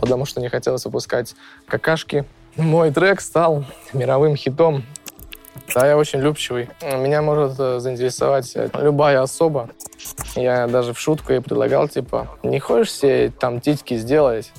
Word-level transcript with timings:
потому 0.00 0.24
что 0.24 0.40
не 0.40 0.48
хотелось 0.48 0.84
выпускать 0.84 1.34
какашки. 1.66 2.24
Мой 2.56 2.90
трек 2.90 3.20
стал 3.20 3.64
мировым 3.92 4.36
хитом. 4.36 4.84
Да, 5.74 5.86
я 5.86 5.96
очень 5.96 6.20
любчивый. 6.20 6.68
Меня 6.82 7.22
может 7.22 7.58
э, 7.60 7.78
заинтересовать 7.78 8.56
любая 8.74 9.22
особа. 9.22 9.70
Я 10.34 10.66
даже 10.66 10.94
в 10.94 10.98
шутку 10.98 11.32
ей 11.32 11.40
предлагал, 11.40 11.88
типа, 11.88 12.28
не 12.42 12.58
хочешь 12.58 12.92
себе 12.92 13.30
там 13.30 13.60
титьки 13.60 13.96
сделать? 13.96 14.50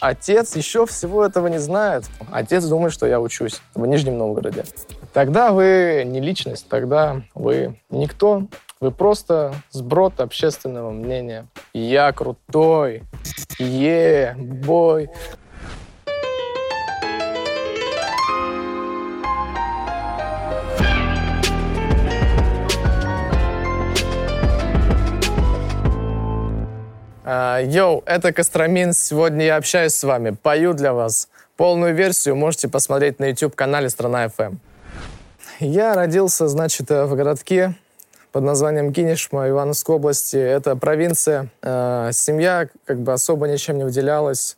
Отец 0.00 0.54
еще 0.54 0.86
всего 0.86 1.24
этого 1.24 1.46
не 1.46 1.58
знает. 1.58 2.04
Отец 2.30 2.64
думает, 2.64 2.92
что 2.92 3.06
я 3.06 3.20
учусь 3.20 3.60
в 3.74 3.86
Нижнем 3.86 4.18
Новгороде. 4.18 4.64
Тогда 5.12 5.52
вы 5.52 6.02
не 6.06 6.20
личность, 6.20 6.66
тогда 6.68 7.22
вы 7.34 7.80
никто. 7.90 8.46
Вы 8.80 8.90
просто 8.90 9.54
сброд 9.70 10.20
общественного 10.20 10.90
мнения. 10.90 11.46
Я 11.72 12.12
крутой. 12.12 13.02
Е, 13.58 14.34
бой. 14.36 15.08
А, 27.26 27.60
йоу, 27.60 28.02
это 28.04 28.32
Костромин. 28.32 28.92
Сегодня 28.92 29.46
я 29.46 29.56
общаюсь 29.56 29.94
с 29.94 30.04
вами, 30.04 30.30
пою 30.30 30.74
для 30.74 30.92
вас. 30.92 31.28
Полную 31.56 31.94
версию 31.94 32.36
можете 32.36 32.68
посмотреть 32.68 33.18
на 33.18 33.26
YouTube-канале 33.26 33.88
«Страна 33.88 34.26
FM». 34.26 34.56
Я 35.60 35.94
родился, 35.94 36.48
значит, 36.48 36.90
в 36.90 37.14
городке 37.14 37.74
под 38.34 38.42
названием 38.42 38.92
Кинешма 38.92 39.48
Ивановской 39.48 39.94
области. 39.94 40.36
Это 40.36 40.74
провинция. 40.74 41.50
А, 41.62 42.10
семья 42.10 42.68
как 42.84 42.98
бы 42.98 43.12
особо 43.12 43.46
ничем 43.46 43.78
не 43.78 43.84
выделялась. 43.84 44.56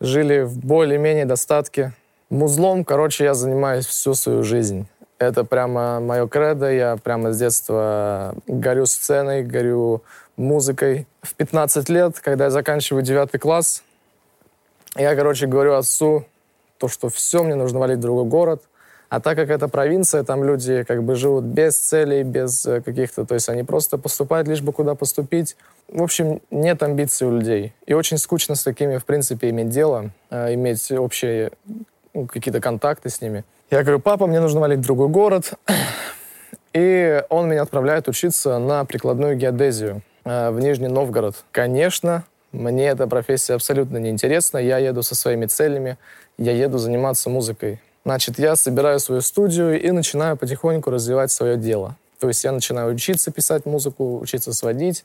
Жили 0.00 0.40
в 0.40 0.56
более-менее 0.56 1.26
достатке. 1.26 1.92
Музлом, 2.30 2.82
короче, 2.82 3.24
я 3.24 3.34
занимаюсь 3.34 3.84
всю 3.84 4.14
свою 4.14 4.42
жизнь. 4.42 4.86
Это 5.18 5.44
прямо 5.44 6.00
мое 6.00 6.26
кредо. 6.26 6.72
Я 6.72 6.96
прямо 6.96 7.34
с 7.34 7.38
детства 7.38 8.34
горю 8.46 8.86
сценой, 8.86 9.42
горю 9.42 10.02
музыкой. 10.38 11.06
В 11.20 11.34
15 11.34 11.90
лет, 11.90 12.20
когда 12.20 12.44
я 12.44 12.50
заканчиваю 12.50 13.02
9 13.02 13.38
класс, 13.38 13.82
я, 14.96 15.14
короче, 15.14 15.46
говорю 15.46 15.74
отцу, 15.74 16.24
то, 16.78 16.88
что 16.88 17.10
все, 17.10 17.42
мне 17.42 17.54
нужно 17.54 17.80
валить 17.80 17.98
в 17.98 18.00
другой 18.00 18.24
город. 18.24 18.62
А 19.14 19.20
так 19.20 19.36
как 19.36 19.48
это 19.48 19.68
провинция, 19.68 20.24
там 20.24 20.42
люди 20.42 20.82
как 20.82 21.04
бы 21.04 21.14
живут 21.14 21.44
без 21.44 21.76
целей, 21.76 22.24
без 22.24 22.66
э, 22.66 22.80
каких-то... 22.80 23.24
То 23.24 23.34
есть 23.34 23.48
они 23.48 23.62
просто 23.62 23.96
поступают, 23.96 24.48
лишь 24.48 24.60
бы 24.60 24.72
куда 24.72 24.96
поступить. 24.96 25.56
В 25.86 26.02
общем, 26.02 26.40
нет 26.50 26.82
амбиций 26.82 27.28
у 27.28 27.30
людей. 27.30 27.74
И 27.86 27.94
очень 27.94 28.18
скучно 28.18 28.56
с 28.56 28.64
такими, 28.64 28.96
в 28.96 29.04
принципе, 29.04 29.50
иметь 29.50 29.68
дело, 29.68 30.10
э, 30.30 30.54
иметь 30.54 30.90
общие 30.90 31.52
ну, 32.12 32.26
какие-то 32.26 32.60
контакты 32.60 33.08
с 33.08 33.20
ними. 33.20 33.44
Я 33.70 33.82
говорю, 33.82 34.00
папа, 34.00 34.26
мне 34.26 34.40
нужно 34.40 34.58
валить 34.58 34.80
в 34.80 34.82
другой 34.82 35.08
город. 35.10 35.52
И 36.72 37.22
он 37.28 37.48
меня 37.48 37.62
отправляет 37.62 38.08
учиться 38.08 38.58
на 38.58 38.84
прикладную 38.84 39.36
геодезию. 39.36 40.02
Э, 40.24 40.50
в 40.50 40.58
Нижний 40.58 40.88
Новгород. 40.88 41.36
Конечно, 41.52 42.24
мне 42.50 42.88
эта 42.88 43.06
профессия 43.06 43.54
абсолютно 43.54 43.98
неинтересна. 43.98 44.58
Я 44.58 44.78
еду 44.78 45.04
со 45.04 45.14
своими 45.14 45.46
целями, 45.46 45.98
я 46.36 46.50
еду 46.50 46.78
заниматься 46.78 47.30
музыкой. 47.30 47.80
Значит, 48.04 48.38
я 48.38 48.54
собираю 48.54 49.00
свою 49.00 49.22
студию 49.22 49.80
и 49.80 49.90
начинаю 49.90 50.36
потихоньку 50.36 50.90
развивать 50.90 51.30
свое 51.30 51.56
дело. 51.56 51.96
То 52.20 52.28
есть 52.28 52.44
я 52.44 52.52
начинаю 52.52 52.94
учиться 52.94 53.30
писать 53.30 53.64
музыку, 53.64 54.18
учиться 54.18 54.52
сводить, 54.52 55.04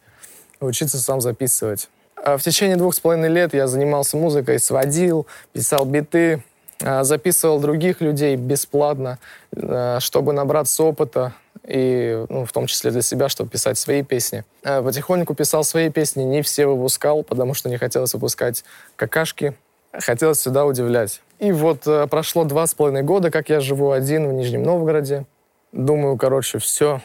учиться 0.60 0.98
сам 0.98 1.22
записывать. 1.22 1.90
А 2.16 2.38
в 2.38 2.42
течение 2.42 2.76
двух 2.76 2.94
с 2.94 3.00
половиной 3.00 3.30
лет 3.30 3.54
я 3.54 3.68
занимался 3.68 4.18
музыкой, 4.18 4.60
сводил, 4.60 5.28
писал 5.54 5.86
биты, 5.86 6.44
а, 6.82 7.06
записывал 7.06 7.60
других 7.60 8.02
людей 8.02 8.36
бесплатно, 8.36 9.18
э, 9.54 9.98
чтобы 10.00 10.34
набраться 10.34 10.84
опыта, 10.84 11.34
и 11.66 12.26
ну, 12.30 12.46
в 12.46 12.52
том 12.52 12.68
числе 12.68 12.92
для 12.92 13.02
себя, 13.02 13.30
чтобы 13.30 13.50
писать 13.50 13.78
свои 13.78 14.02
песни. 14.02 14.44
Потихоньку 14.64 15.36
писал 15.36 15.64
свои 15.64 15.90
песни, 15.90 16.24
не 16.24 16.42
все 16.42 16.66
выпускал, 16.66 17.24
потому 17.24 17.54
что 17.54 17.70
не 17.70 17.78
хотелось 17.78 18.14
выпускать 18.14 18.64
какашки, 18.96 19.56
хотелось 19.94 20.40
сюда 20.40 20.66
удивлять. 20.66 21.22
И 21.40 21.54
вот 21.54 21.88
э, 21.88 22.06
прошло 22.08 22.44
два 22.44 22.68
с 22.68 22.74
половиной 22.74 23.04
года, 23.04 23.32
как 23.32 23.48
я 23.48 23.62
живу 23.62 23.92
один 23.92 24.28
в 24.28 24.34
Нижнем 24.34 24.64
Новгороде. 24.64 25.26
Думаю, 25.72 26.18
короче, 26.18 26.60
все, 26.60 27.02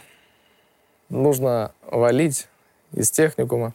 нужно 1.08 1.70
валить 1.88 2.48
из 2.92 3.12
техникума. 3.12 3.74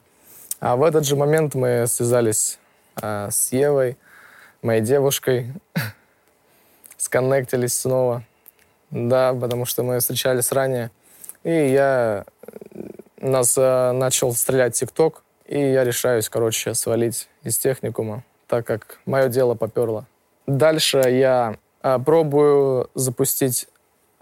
А 0.60 0.76
в 0.76 0.82
этот 0.82 1.06
же 1.06 1.16
момент 1.16 1.54
мы 1.54 1.86
связались 1.86 2.58
э, 3.00 3.28
с 3.30 3.52
Евой, 3.52 3.96
моей 4.60 4.82
девушкой, 4.82 5.50
сконнектились 6.98 7.74
снова. 7.74 8.22
Да, 8.90 9.32
потому 9.32 9.64
что 9.64 9.82
мы 9.82 9.98
встречались 10.00 10.52
ранее. 10.52 10.90
И 11.42 11.50
я... 11.50 12.26
Нас 13.16 13.56
э, 13.56 13.92
начал 13.92 14.34
стрелять 14.34 14.74
ТикТок, 14.74 15.22
и 15.46 15.58
я 15.58 15.84
решаюсь, 15.84 16.28
короче, 16.28 16.74
свалить 16.74 17.28
из 17.44 17.56
техникума, 17.56 18.24
так 18.46 18.66
как 18.66 18.98
мое 19.06 19.28
дело 19.28 19.54
поперло. 19.54 20.06
Дальше 20.50 20.98
я 20.98 21.56
э, 21.82 21.98
пробую 22.04 22.90
запустить 22.96 23.68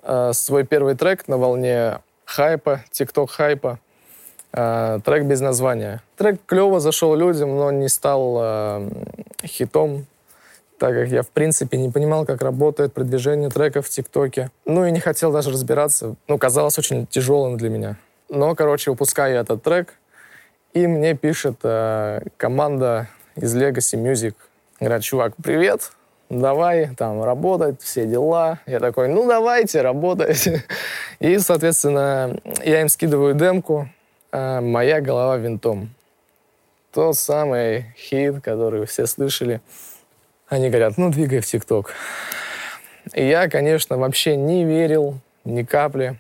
э, 0.02 0.32
свой 0.34 0.64
первый 0.64 0.94
трек 0.94 1.26
на 1.26 1.38
волне 1.38 2.00
хайпа, 2.26 2.84
ТикТок 2.90 3.30
хайпа. 3.30 3.78
Э, 4.52 5.00
трек 5.02 5.24
без 5.24 5.40
названия. 5.40 6.02
Трек 6.16 6.40
клево 6.44 6.80
зашел 6.80 7.14
людям, 7.14 7.56
но 7.56 7.70
не 7.70 7.88
стал 7.88 8.38
э, 8.40 8.90
хитом 9.44 10.06
так 10.78 10.94
как 10.94 11.08
я, 11.08 11.22
в 11.22 11.28
принципе, 11.28 11.76
не 11.76 11.90
понимал, 11.90 12.24
как 12.24 12.40
работает 12.40 12.92
продвижение 12.92 13.50
треков 13.50 13.86
в 13.86 13.90
ТикТоке. 13.90 14.52
Ну 14.64 14.84
и 14.84 14.92
не 14.92 15.00
хотел 15.00 15.32
даже 15.32 15.50
разбираться. 15.50 16.14
Ну, 16.28 16.38
казалось 16.38 16.78
очень 16.78 17.04
тяжелым 17.08 17.56
для 17.56 17.68
меня. 17.68 17.96
Но, 18.28 18.54
короче, 18.54 18.92
выпускаю 18.92 19.34
я 19.34 19.40
этот 19.40 19.60
трек, 19.60 19.94
и 20.74 20.86
мне 20.86 21.14
пишет 21.14 21.56
э, 21.64 22.20
команда 22.36 23.08
из 23.34 23.56
Legacy 23.56 24.00
Music. 24.00 24.34
Говорят, 24.78 25.02
чувак, 25.02 25.32
привет, 25.42 25.90
давай 26.30 26.94
там 26.94 27.22
работать, 27.22 27.82
все 27.82 28.06
дела. 28.06 28.60
Я 28.66 28.80
такой, 28.80 29.08
ну 29.08 29.26
давайте, 29.26 29.82
работайте. 29.82 30.64
И, 31.20 31.38
соответственно, 31.38 32.38
я 32.64 32.80
им 32.80 32.88
скидываю 32.88 33.34
демку 33.34 33.88
э, 34.32 34.60
«Моя 34.60 35.00
голова 35.00 35.36
винтом». 35.36 35.94
Тот 36.92 37.16
самый 37.16 37.94
хит, 37.96 38.40
который 38.42 38.86
все 38.86 39.06
слышали. 39.06 39.60
Они 40.48 40.70
говорят, 40.70 40.96
ну, 40.96 41.10
двигай 41.10 41.40
в 41.40 41.46
ТикТок. 41.46 41.92
И 43.14 43.26
я, 43.26 43.48
конечно, 43.48 43.98
вообще 43.98 44.36
не 44.36 44.64
верил 44.64 45.18
ни 45.44 45.62
капли. 45.62 46.18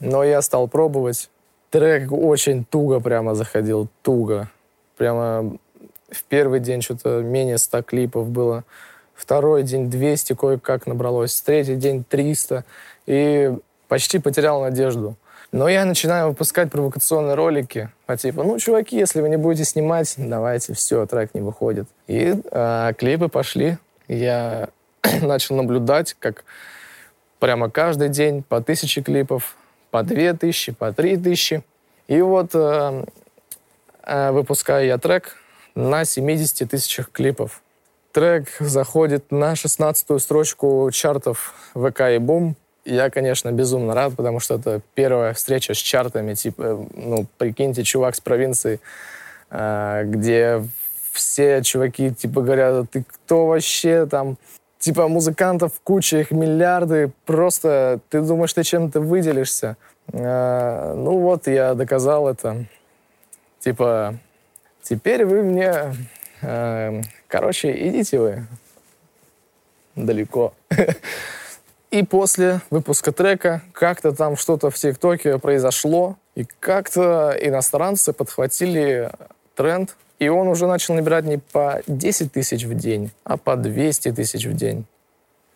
Но 0.00 0.22
я 0.24 0.42
стал 0.42 0.68
пробовать. 0.68 1.30
Трек 1.70 2.12
очень 2.12 2.64
туго 2.64 3.00
прямо 3.00 3.34
заходил, 3.34 3.88
туго. 4.02 4.48
Прямо 4.96 5.56
в 6.14 6.24
первый 6.24 6.60
день 6.60 6.82
что-то 6.82 7.20
менее 7.22 7.58
100 7.58 7.82
клипов 7.82 8.28
было. 8.28 8.64
Второй 9.14 9.62
день 9.62 9.90
200 9.90 10.34
кое-как 10.34 10.86
набралось. 10.86 11.40
Третий 11.40 11.76
день 11.76 12.04
300. 12.04 12.64
И 13.06 13.52
почти 13.88 14.18
потерял 14.18 14.60
надежду. 14.60 15.16
Но 15.52 15.68
я 15.68 15.84
начинаю 15.84 16.30
выпускать 16.30 16.70
провокационные 16.70 17.34
ролики 17.34 17.88
по 18.06 18.16
типу, 18.16 18.42
ну, 18.42 18.58
чуваки, 18.58 18.96
если 18.96 19.20
вы 19.20 19.28
не 19.28 19.36
будете 19.36 19.64
снимать, 19.64 20.12
давайте, 20.18 20.74
все, 20.74 21.06
трек 21.06 21.32
не 21.32 21.42
выходит. 21.42 21.86
И 22.08 22.34
э, 22.50 22.92
клипы 22.98 23.28
пошли. 23.28 23.78
Я 24.08 24.68
начал 25.22 25.54
наблюдать, 25.54 26.16
как 26.18 26.44
прямо 27.38 27.70
каждый 27.70 28.08
день 28.08 28.42
по 28.42 28.60
тысяче 28.60 29.00
клипов, 29.00 29.56
по 29.92 30.02
две 30.02 30.32
тысячи, 30.32 30.72
по 30.72 30.92
три 30.92 31.16
тысячи. 31.16 31.62
И 32.08 32.20
вот 32.20 32.50
э, 32.54 33.04
э, 34.02 34.30
выпускаю 34.32 34.86
я 34.86 34.98
трек 34.98 35.36
на 35.74 36.04
70 36.04 36.70
тысячах 36.70 37.10
клипов. 37.10 37.62
Трек 38.12 38.48
заходит 38.60 39.32
на 39.32 39.54
16-ю 39.54 40.18
строчку 40.18 40.88
чартов 40.92 41.54
ВК 41.74 42.00
и 42.14 42.18
Бум. 42.18 42.54
Я, 42.84 43.10
конечно, 43.10 43.50
безумно 43.50 43.94
рад, 43.94 44.14
потому 44.14 44.40
что 44.40 44.54
это 44.56 44.80
первая 44.94 45.32
встреча 45.32 45.74
с 45.74 45.78
чартами. 45.78 46.34
Типа, 46.34 46.86
ну, 46.94 47.26
прикиньте, 47.38 47.82
чувак 47.82 48.14
с 48.14 48.20
провинции, 48.20 48.78
э, 49.50 50.02
где 50.04 50.62
все 51.12 51.62
чуваки, 51.62 52.12
типа, 52.14 52.42
говорят, 52.42 52.90
ты 52.90 53.04
кто 53.04 53.46
вообще 53.46 54.06
там? 54.06 54.36
Типа, 54.78 55.08
музыкантов 55.08 55.72
куча, 55.82 56.18
их 56.18 56.30
миллиарды. 56.30 57.10
Просто 57.24 58.00
ты 58.10 58.20
думаешь, 58.20 58.52
ты 58.52 58.62
чем-то 58.62 59.00
выделишься. 59.00 59.76
Э, 60.12 60.92
ну 60.94 61.18
вот, 61.18 61.46
я 61.46 61.74
доказал 61.74 62.28
это. 62.28 62.66
Типа, 63.60 64.18
теперь 64.84 65.24
вы 65.24 65.42
мне... 65.42 65.96
Э, 66.42 67.00
короче, 67.26 67.88
идите 67.88 68.20
вы 68.20 68.46
далеко. 69.96 70.54
И 71.90 72.02
после 72.02 72.60
выпуска 72.70 73.12
трека 73.12 73.62
как-то 73.72 74.12
там 74.12 74.36
что-то 74.36 74.70
в 74.70 74.74
ТикТоке 74.74 75.38
произошло, 75.38 76.16
и 76.34 76.44
как-то 76.44 77.36
иностранцы 77.40 78.12
подхватили 78.12 79.10
тренд 79.54 79.96
и 80.18 80.28
он 80.28 80.48
уже 80.48 80.66
начал 80.66 80.94
набирать 80.94 81.24
не 81.24 81.38
по 81.38 81.82
10 81.86 82.32
тысяч 82.32 82.64
в 82.64 82.74
день, 82.74 83.10
а 83.24 83.36
по 83.36 83.56
200 83.56 84.12
тысяч 84.12 84.46
в 84.46 84.54
день. 84.54 84.86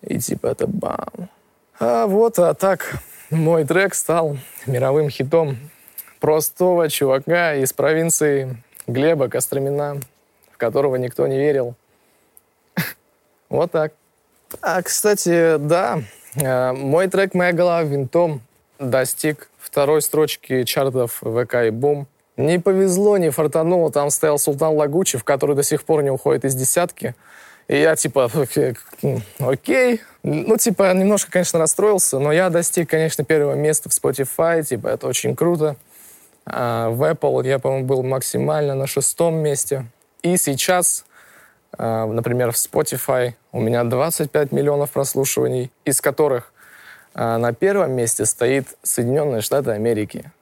И 0.03 0.19
типа 0.19 0.49
это 0.49 0.67
бам. 0.67 1.31
А 1.79 2.07
вот, 2.07 2.39
а 2.39 2.55
так 2.55 2.97
мой 3.31 3.65
трек 3.65 3.95
стал 3.95 4.37
мировым 4.67 5.11
хитом 5.11 5.57
простого 6.21 6.89
чувака 6.89 7.55
из 7.55 7.73
провинции 7.73 8.63
Глеба 8.89 9.29
Костромина, 9.29 10.01
в 10.51 10.57
которого 10.57 10.97
никто 10.97 11.27
не 11.27 11.39
верил. 11.39 11.75
Вот 13.51 13.71
так. 13.71 13.93
А, 14.63 14.83
кстати, 14.83 15.59
да, 15.59 16.01
э, 16.35 16.73
мой 16.73 17.09
трек 17.09 17.35
«Моя 17.35 17.53
голова 17.53 17.83
винтом» 17.83 18.41
достиг 18.79 19.51
второй 19.59 20.01
строчки 20.01 20.65
чартов 20.65 21.21
ВК 21.21 21.55
и 21.67 21.71
Бум. 21.71 22.07
Не 22.39 22.59
повезло, 22.59 23.19
не 23.19 23.31
фартануло. 23.31 23.93
Там 23.93 24.11
стоял 24.11 24.39
Султан 24.39 24.75
Лагучев, 24.75 25.23
который 25.23 25.55
до 25.55 25.63
сих 25.63 25.85
пор 25.85 26.03
не 26.03 26.11
уходит 26.11 26.47
из 26.47 26.55
десятки. 26.55 27.15
И 27.67 27.77
я 27.77 27.95
типа, 27.95 28.31
окей. 29.39 30.01
Ну, 30.23 30.57
типа, 30.57 30.95
немножко, 30.95 31.31
конечно, 31.31 31.59
расстроился, 31.59 32.19
но 32.19 32.33
я 32.33 32.49
достиг, 32.49 32.89
конечно, 32.89 33.25
первого 33.25 33.55
места 33.55 33.91
в 33.91 33.93
Spotify. 33.93 34.63
Типа, 34.63 34.89
это 34.89 35.07
очень 35.07 35.37
круто. 35.37 35.77
А 36.51 36.89
в 36.89 37.03
Apple 37.03 37.47
я, 37.47 37.59
по-моему, 37.59 37.87
был 37.87 38.03
максимально 38.03 38.75
на 38.75 38.87
шестом 38.87 39.35
месте. 39.35 39.85
И 40.23 40.39
сейчас, 40.39 41.05
а, 41.77 42.07
например, 42.07 42.53
в 42.53 42.55
Spotify 42.55 43.35
у 43.53 43.61
меня 43.61 43.85
25 43.85 44.51
миллионов 44.53 44.91
прослушиваний, 44.91 45.71
из 45.85 46.01
которых 46.01 46.53
а, 47.15 47.37
на 47.37 47.53
первом 47.53 47.93
месте 47.93 48.25
стоит 48.25 48.67
Соединенные 48.83 49.43
Штаты 49.43 49.73
Америки. 49.73 50.33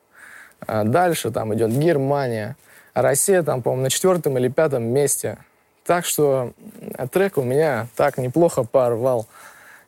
Дальше 0.67 1.31
там 1.31 1.55
идет 1.55 1.70
Германия. 1.70 2.56
Россия 2.94 3.43
там, 3.43 3.61
по-моему, 3.61 3.82
на 3.82 3.91
четвертом 3.91 4.38
или 4.38 4.49
пятом 4.49 4.85
месте. 4.85 5.38
Так 5.85 6.06
что 6.06 6.52
трек 7.12 7.37
у 7.37 7.43
меня 7.43 7.88
так 7.94 8.17
неплохо 8.17 8.62
порвал. 8.64 9.26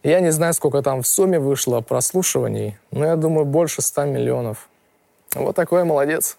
Я 0.02 0.20
не 0.20 0.30
знаю, 0.30 0.52
сколько 0.52 0.82
там 0.82 1.02
в 1.02 1.06
сумме 1.06 1.38
вышло 1.38 1.80
прослушиваний, 1.80 2.76
но 2.90 3.06
я 3.06 3.16
думаю, 3.16 3.46
больше 3.46 3.82
100 3.82 4.04
миллионов. 4.04 4.68
Вот 5.34 5.54
такой 5.56 5.84
молодец. 5.84 6.38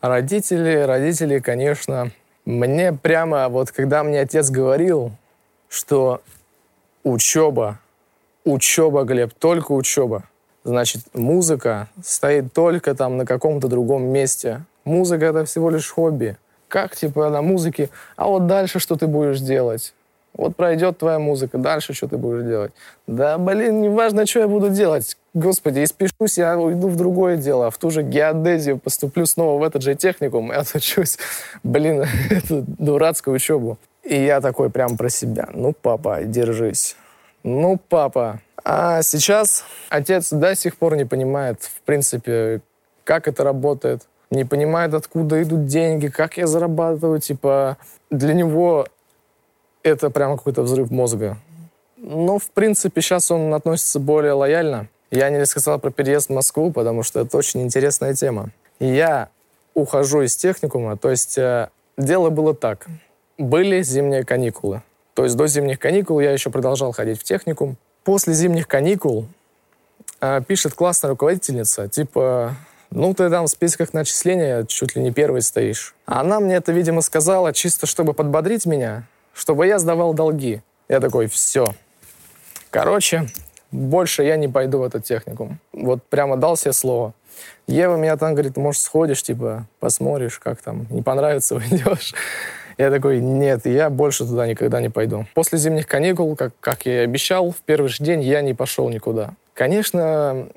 Родители, 0.00 0.82
родители, 0.82 1.38
конечно, 1.38 2.10
мне 2.44 2.92
прямо, 2.92 3.48
вот 3.48 3.72
когда 3.72 4.02
мне 4.02 4.20
отец 4.20 4.50
говорил, 4.50 5.12
что 5.68 6.20
учеба, 7.02 7.78
учеба, 8.44 9.04
Глеб, 9.04 9.34
только 9.34 9.72
учеба, 9.72 10.24
значит, 10.64 11.02
музыка 11.14 11.88
стоит 12.02 12.52
только 12.52 12.94
там 12.94 13.16
на 13.16 13.26
каком-то 13.26 13.68
другом 13.68 14.04
месте. 14.04 14.64
Музыка— 14.84 15.24
это 15.26 15.44
всего 15.44 15.70
лишь 15.70 15.90
хобби. 15.90 16.36
Как, 16.68 16.94
типа, 16.94 17.30
на 17.30 17.42
музыке, 17.42 17.90
а 18.16 18.28
вот 18.28 18.46
дальше 18.46 18.78
что 18.78 18.96
ты 18.96 19.06
будешь 19.06 19.40
делать? 19.40 19.94
Вот 20.34 20.54
пройдет 20.54 20.98
твоя 20.98 21.18
музыка, 21.18 21.58
дальше 21.58 21.94
что 21.94 22.06
ты 22.06 22.16
будешь 22.16 22.44
делать? 22.44 22.72
Да, 23.06 23.38
блин, 23.38 23.80
неважно, 23.80 24.24
что 24.26 24.40
я 24.40 24.48
буду 24.48 24.70
делать. 24.70 25.16
Господи, 25.34 25.82
испишусь, 25.82 26.38
я 26.38 26.56
уйду 26.58 26.88
в 26.88 26.96
другое 26.96 27.36
дело, 27.36 27.70
в 27.70 27.78
ту 27.78 27.90
же 27.90 28.02
геодезию, 28.02 28.78
поступлю 28.78 29.26
снова 29.26 29.58
в 29.58 29.64
этот 29.64 29.82
же 29.82 29.94
техникум 29.94 30.52
и 30.52 30.56
отучусь, 30.56 31.18
блин, 31.62 32.04
эту 32.30 32.64
дурацкую 32.66 33.36
учебу. 33.36 33.78
И 34.04 34.24
я 34.24 34.40
такой 34.40 34.70
прям 34.70 34.96
про 34.96 35.10
себя. 35.10 35.48
Ну, 35.52 35.72
папа, 35.72 36.22
держись. 36.24 36.96
Ну, 37.42 37.78
папа. 37.88 38.40
А 38.64 39.02
сейчас 39.02 39.64
отец 39.88 40.32
до 40.32 40.54
сих 40.54 40.76
пор 40.76 40.96
не 40.96 41.04
понимает, 41.04 41.62
в 41.62 41.82
принципе, 41.82 42.60
как 43.04 43.28
это 43.28 43.44
работает. 43.44 44.02
Не 44.30 44.44
понимает, 44.44 44.94
откуда 44.94 45.42
идут 45.42 45.66
деньги, 45.66 46.08
как 46.08 46.36
я 46.36 46.46
зарабатываю. 46.46 47.20
Типа, 47.20 47.76
для 48.10 48.34
него 48.34 48.86
это 49.82 50.10
прямо 50.10 50.36
какой-то 50.36 50.62
взрыв 50.62 50.90
мозга. 50.90 51.36
Но, 51.96 52.38
в 52.38 52.50
принципе, 52.50 53.00
сейчас 53.00 53.30
он 53.30 53.52
относится 53.52 53.98
более 53.98 54.32
лояльно. 54.32 54.88
Я 55.10 55.30
не 55.30 55.38
рассказал 55.38 55.78
про 55.78 55.90
переезд 55.90 56.28
в 56.28 56.32
Москву, 56.32 56.70
потому 56.70 57.02
что 57.02 57.20
это 57.20 57.36
очень 57.36 57.62
интересная 57.62 58.14
тема. 58.14 58.50
Я 58.78 59.30
ухожу 59.74 60.22
из 60.22 60.36
техникума, 60.36 60.96
то 60.96 61.10
есть 61.10 61.38
э, 61.38 61.70
дело 61.96 62.30
было 62.30 62.54
так. 62.54 62.86
Были 63.38 63.82
зимние 63.82 64.24
каникулы. 64.24 64.82
То 65.14 65.24
есть 65.24 65.36
до 65.36 65.46
зимних 65.46 65.78
каникул 65.78 66.20
я 66.20 66.32
еще 66.32 66.50
продолжал 66.50 66.92
ходить 66.92 67.18
в 67.18 67.24
техникум. 67.24 67.76
После 68.04 68.34
зимних 68.34 68.68
каникул 68.68 69.26
э, 70.20 70.40
пишет 70.46 70.74
классная 70.74 71.10
руководительница, 71.10 71.88
типа, 71.88 72.56
ну, 72.90 73.14
ты 73.14 73.28
там 73.28 73.46
в 73.46 73.50
списках 73.50 73.92
начисления 73.92 74.64
чуть 74.64 74.94
ли 74.94 75.02
не 75.02 75.10
первый 75.10 75.42
стоишь. 75.42 75.94
Она 76.06 76.40
мне 76.40 76.54
это, 76.54 76.72
видимо, 76.72 77.00
сказала 77.00 77.52
чисто, 77.52 77.86
чтобы 77.86 78.14
подбодрить 78.14 78.66
меня, 78.66 79.06
чтобы 79.38 79.68
я 79.68 79.78
сдавал 79.78 80.14
долги. 80.14 80.62
Я 80.88 80.98
такой, 80.98 81.28
все. 81.28 81.66
Короче, 82.70 83.28
больше 83.70 84.24
я 84.24 84.36
не 84.36 84.48
пойду 84.48 84.80
в 84.80 84.82
этот 84.82 85.04
техникум. 85.04 85.60
Вот 85.72 86.02
прямо 86.02 86.36
дал 86.36 86.56
себе 86.56 86.72
слово. 86.72 87.14
Ева 87.68 87.96
меня 87.96 88.16
там 88.16 88.34
говорит, 88.34 88.56
может, 88.56 88.82
сходишь, 88.82 89.22
типа, 89.22 89.66
посмотришь, 89.78 90.40
как 90.40 90.60
там, 90.60 90.88
не 90.90 91.02
понравится, 91.02 91.54
уйдешь. 91.56 92.14
Я 92.78 92.90
такой, 92.90 93.20
нет, 93.20 93.64
я 93.64 93.90
больше 93.90 94.26
туда 94.26 94.46
никогда 94.46 94.80
не 94.80 94.88
пойду. 94.88 95.26
После 95.34 95.58
зимних 95.58 95.86
каникул, 95.86 96.34
как, 96.34 96.52
как 96.58 96.86
я 96.86 97.02
и 97.02 97.04
обещал, 97.04 97.52
в 97.52 97.58
первый 97.58 97.88
же 97.88 98.02
день 98.02 98.22
я 98.22 98.40
не 98.40 98.54
пошел 98.54 98.88
никуда. 98.88 99.34
Конечно, 99.54 100.48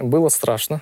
было 0.00 0.30
страшно, 0.30 0.80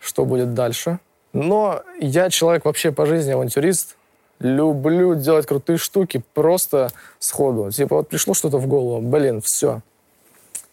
что 0.00 0.26
будет 0.26 0.52
дальше. 0.52 0.98
Но 1.32 1.82
я 1.98 2.28
человек 2.28 2.66
вообще 2.66 2.92
по 2.92 3.06
жизни 3.06 3.32
авантюрист. 3.32 3.97
Люблю 4.40 5.14
делать 5.14 5.46
крутые 5.46 5.78
штуки 5.78 6.22
просто 6.34 6.90
сходу. 7.18 7.70
Типа 7.70 7.96
вот 7.96 8.08
пришло 8.08 8.34
что-то 8.34 8.58
в 8.58 8.66
голову, 8.66 9.00
блин, 9.00 9.40
все, 9.40 9.80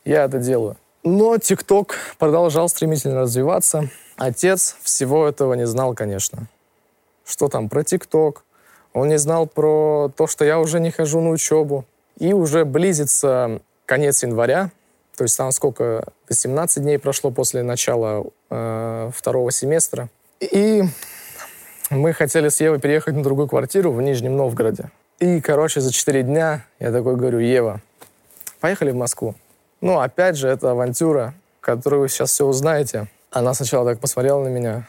я 0.03 0.25
это 0.25 0.39
делаю. 0.39 0.77
Но 1.03 1.37
ТикТок 1.37 1.97
продолжал 2.17 2.69
стремительно 2.69 3.21
развиваться. 3.21 3.89
Отец 4.17 4.77
всего 4.81 5.27
этого 5.27 5.53
не 5.53 5.67
знал, 5.67 5.93
конечно. 5.93 6.47
Что 7.25 7.47
там 7.47 7.69
про 7.69 7.83
ТикТок, 7.83 8.43
он 8.93 9.09
не 9.09 9.17
знал 9.17 9.45
про 9.45 10.11
то, 10.15 10.25
что 10.25 10.45
я 10.45 10.59
уже 10.59 10.79
не 10.79 10.91
хожу 10.91 11.21
на 11.21 11.29
учебу. 11.29 11.85
И 12.17 12.33
уже 12.33 12.65
близится 12.65 13.61
конец 13.85 14.23
января, 14.23 14.71
то 15.15 15.23
есть 15.23 15.37
там 15.37 15.51
сколько, 15.51 16.05
18 16.29 16.83
дней 16.83 16.99
прошло 16.99 17.31
после 17.31 17.63
начала 17.63 18.25
э, 18.49 19.11
второго 19.13 19.51
семестра. 19.51 20.09
И 20.39 20.83
мы 21.89 22.13
хотели 22.13 22.49
с 22.49 22.59
Евой 22.61 22.79
переехать 22.79 23.15
на 23.15 23.23
другую 23.23 23.47
квартиру 23.47 23.91
в 23.91 24.01
Нижнем 24.01 24.35
Новгороде. 24.35 24.91
И, 25.19 25.39
короче, 25.39 25.81
за 25.81 25.91
4 25.93 26.23
дня 26.23 26.65
я 26.79 26.91
такой 26.91 27.15
говорю, 27.15 27.39
Ева, 27.39 27.81
поехали 28.59 28.91
в 28.91 28.95
Москву. 28.95 29.35
Ну, 29.81 29.99
опять 29.99 30.35
же, 30.35 30.47
это 30.47 30.71
авантюра, 30.71 31.33
которую 31.61 32.01
вы 32.01 32.09
сейчас 32.09 32.31
все 32.31 32.45
узнаете. 32.45 33.07
Она 33.31 33.53
сначала 33.53 33.91
так 33.91 33.99
посмотрела 33.99 34.43
на 34.43 34.47
меня, 34.47 34.87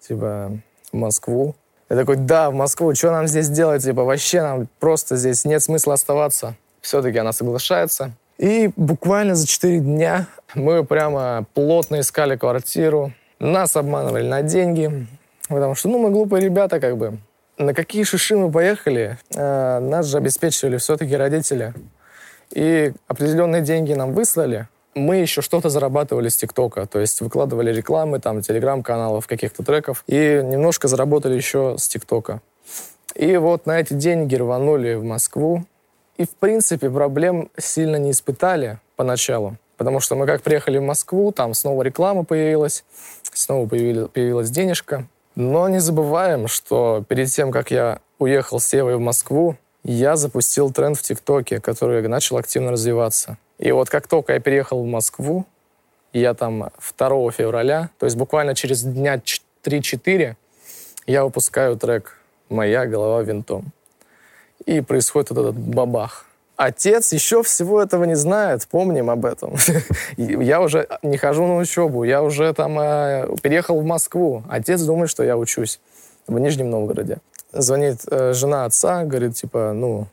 типа, 0.00 0.52
в 0.92 0.96
Москву. 0.96 1.54
Я 1.90 1.96
такой, 1.96 2.16
да, 2.16 2.50
в 2.50 2.54
Москву, 2.54 2.94
что 2.94 3.10
нам 3.10 3.26
здесь 3.26 3.48
делать? 3.48 3.82
Типа, 3.82 4.04
вообще 4.04 4.42
нам 4.42 4.68
просто 4.78 5.16
здесь 5.16 5.44
нет 5.44 5.62
смысла 5.62 5.94
оставаться. 5.94 6.54
Все-таки 6.80 7.18
она 7.18 7.32
соглашается. 7.32 8.12
И 8.38 8.70
буквально 8.76 9.34
за 9.34 9.46
4 9.46 9.80
дня 9.80 10.26
мы 10.54 10.84
прямо 10.84 11.44
плотно 11.54 12.00
искали 12.00 12.36
квартиру. 12.36 13.12
Нас 13.38 13.76
обманывали 13.76 14.26
на 14.26 14.42
деньги. 14.42 15.06
Потому 15.48 15.74
что, 15.74 15.88
ну, 15.88 15.98
мы 15.98 16.10
глупые 16.10 16.44
ребята, 16.44 16.80
как 16.80 16.96
бы. 16.96 17.18
На 17.56 17.74
какие 17.74 18.04
шиши 18.04 18.36
мы 18.36 18.52
поехали? 18.52 19.18
Э, 19.34 19.78
нас 19.80 20.06
же 20.06 20.18
обеспечивали 20.18 20.76
все-таки 20.76 21.16
родители. 21.16 21.74
И 22.52 22.92
определенные 23.08 23.62
деньги 23.62 23.92
нам 23.94 24.12
выслали 24.12 24.68
мы 24.98 25.16
еще 25.16 25.42
что-то 25.42 25.68
зарабатывали 25.68 26.28
с 26.28 26.36
ТикТока, 26.36 26.86
то 26.86 26.98
есть 26.98 27.20
выкладывали 27.20 27.72
рекламы, 27.72 28.20
там, 28.20 28.42
телеграм-каналов, 28.42 29.26
каких-то 29.26 29.62
треков, 29.62 30.04
и 30.06 30.40
немножко 30.44 30.88
заработали 30.88 31.34
еще 31.34 31.76
с 31.78 31.88
ТикТока. 31.88 32.40
И 33.14 33.36
вот 33.36 33.66
на 33.66 33.80
эти 33.80 33.94
деньги 33.94 34.36
рванули 34.36 34.94
в 34.94 35.04
Москву, 35.04 35.64
и, 36.16 36.24
в 36.24 36.30
принципе, 36.30 36.90
проблем 36.90 37.50
сильно 37.56 37.96
не 37.96 38.10
испытали 38.10 38.78
поначалу, 38.96 39.56
потому 39.76 40.00
что 40.00 40.16
мы 40.16 40.26
как 40.26 40.42
приехали 40.42 40.78
в 40.78 40.82
Москву, 40.82 41.32
там 41.32 41.54
снова 41.54 41.82
реклама 41.82 42.24
появилась, 42.24 42.84
снова 43.32 43.68
появилась, 43.68 44.50
денежка. 44.50 45.06
Но 45.40 45.68
не 45.68 45.78
забываем, 45.78 46.48
что 46.48 47.04
перед 47.08 47.28
тем, 47.28 47.52
как 47.52 47.70
я 47.70 48.00
уехал 48.18 48.58
с 48.58 48.66
Севой 48.66 48.96
в 48.96 49.00
Москву, 49.00 49.56
я 49.84 50.16
запустил 50.16 50.72
тренд 50.72 50.98
в 50.98 51.02
ТикТоке, 51.02 51.60
который 51.60 52.02
начал 52.08 52.38
активно 52.38 52.72
развиваться. 52.72 53.38
И 53.56 53.70
вот 53.70 53.88
как 53.88 54.08
только 54.08 54.32
я 54.32 54.40
переехал 54.40 54.82
в 54.82 54.86
Москву, 54.86 55.46
я 56.12 56.34
там 56.34 56.72
2 56.98 57.30
февраля, 57.30 57.90
то 58.00 58.06
есть 58.06 58.16
буквально 58.16 58.56
через 58.56 58.82
дня 58.82 59.22
3-4, 59.62 60.34
я 61.06 61.24
выпускаю 61.24 61.76
трек 61.76 62.18
«Моя 62.48 62.86
голова 62.86 63.22
винтом». 63.22 63.66
И 64.66 64.80
происходит 64.80 65.30
вот 65.30 65.38
этот 65.38 65.56
бабах. 65.56 66.26
Отец 66.58 67.12
еще 67.12 67.44
всего 67.44 67.80
этого 67.80 68.02
не 68.02 68.16
знает, 68.16 68.66
помним 68.66 69.10
об 69.10 69.24
этом. 69.24 69.54
я 70.16 70.60
уже 70.60 70.88
не 71.02 71.16
хожу 71.16 71.46
на 71.46 71.56
учебу, 71.56 72.02
я 72.02 72.20
уже 72.20 72.52
там 72.52 72.76
э, 72.80 73.28
переехал 73.40 73.80
в 73.80 73.84
Москву. 73.84 74.42
Отец 74.48 74.82
думает, 74.82 75.08
что 75.08 75.22
я 75.22 75.38
учусь 75.38 75.78
в 76.26 76.36
Нижнем 76.36 76.68
Новгороде. 76.68 77.18
звонит 77.52 78.00
э, 78.10 78.32
жена 78.32 78.64
отца, 78.64 79.04
говорит, 79.04 79.36
типа, 79.36 79.72
ну, 79.72 80.08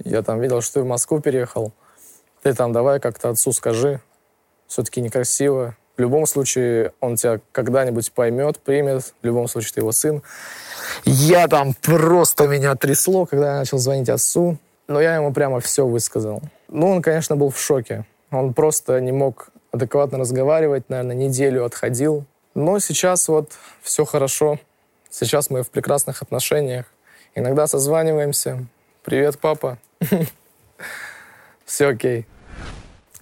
я 0.00 0.20
там 0.20 0.38
видел, 0.38 0.60
что 0.60 0.74
ты 0.74 0.80
в 0.82 0.86
Москву 0.86 1.20
переехал. 1.20 1.72
Ты 2.42 2.52
там 2.52 2.74
давай 2.74 3.00
как-то 3.00 3.30
отцу 3.30 3.52
скажи. 3.52 4.02
Все-таки 4.66 5.00
некрасиво. 5.00 5.76
В 5.96 6.00
любом 6.00 6.26
случае, 6.26 6.92
он 7.00 7.16
тебя 7.16 7.40
когда-нибудь 7.52 8.12
поймет, 8.12 8.58
примет. 8.60 9.14
В 9.22 9.26
любом 9.26 9.48
случае, 9.48 9.72
ты 9.72 9.80
его 9.80 9.92
сын. 9.92 10.22
Я 11.06 11.48
там 11.48 11.72
просто 11.72 12.48
меня 12.48 12.74
трясло, 12.74 13.24
когда 13.24 13.52
я 13.52 13.58
начал 13.60 13.78
звонить 13.78 14.10
отцу. 14.10 14.58
Но 14.86 15.00
я 15.00 15.16
ему 15.16 15.32
прямо 15.32 15.60
все 15.60 15.86
высказал. 15.86 16.42
Ну, 16.68 16.90
он, 16.90 17.02
конечно, 17.02 17.36
был 17.36 17.50
в 17.50 17.58
шоке. 17.58 18.04
Он 18.30 18.52
просто 18.52 19.00
не 19.00 19.12
мог 19.12 19.48
адекватно 19.72 20.18
разговаривать, 20.18 20.88
наверное, 20.88 21.16
неделю 21.16 21.64
отходил. 21.64 22.24
Но 22.54 22.78
сейчас 22.78 23.28
вот 23.28 23.52
все 23.82 24.04
хорошо. 24.04 24.58
Сейчас 25.10 25.50
мы 25.50 25.62
в 25.62 25.70
прекрасных 25.70 26.22
отношениях. 26.22 26.86
Иногда 27.34 27.66
созваниваемся. 27.66 28.66
Привет, 29.02 29.38
папа. 29.38 29.78
Все 31.64 31.88
окей. 31.88 32.26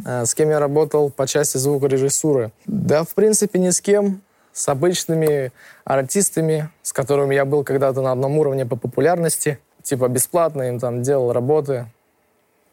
А 0.05 0.25
с 0.27 0.35
кем 0.35 0.51
я 0.51 0.59
работал 0.59 1.11
по 1.11 1.27
части 1.27 1.59
звукорежиссуры? 1.59 2.53
Да, 2.67 3.05
в 3.05 3.15
принципе, 3.15 3.59
ни 3.59 3.71
с 3.71 3.81
кем. 3.81 4.23
С 4.53 4.69
обычными 4.69 5.51
артистами, 5.85 6.69
с 6.83 6.93
которыми 6.93 7.35
я 7.35 7.47
был 7.47 7.65
когда-то 7.65 8.03
на 8.03 8.13
одном 8.13 8.37
уровне 8.39 8.67
по 8.67 8.77
популярности. 8.77 9.59
Типа 9.83 10.09
бесплатно 10.09 10.63
им 10.63 10.79
там 10.79 11.03
делал 11.03 11.33
работы, 11.33 11.87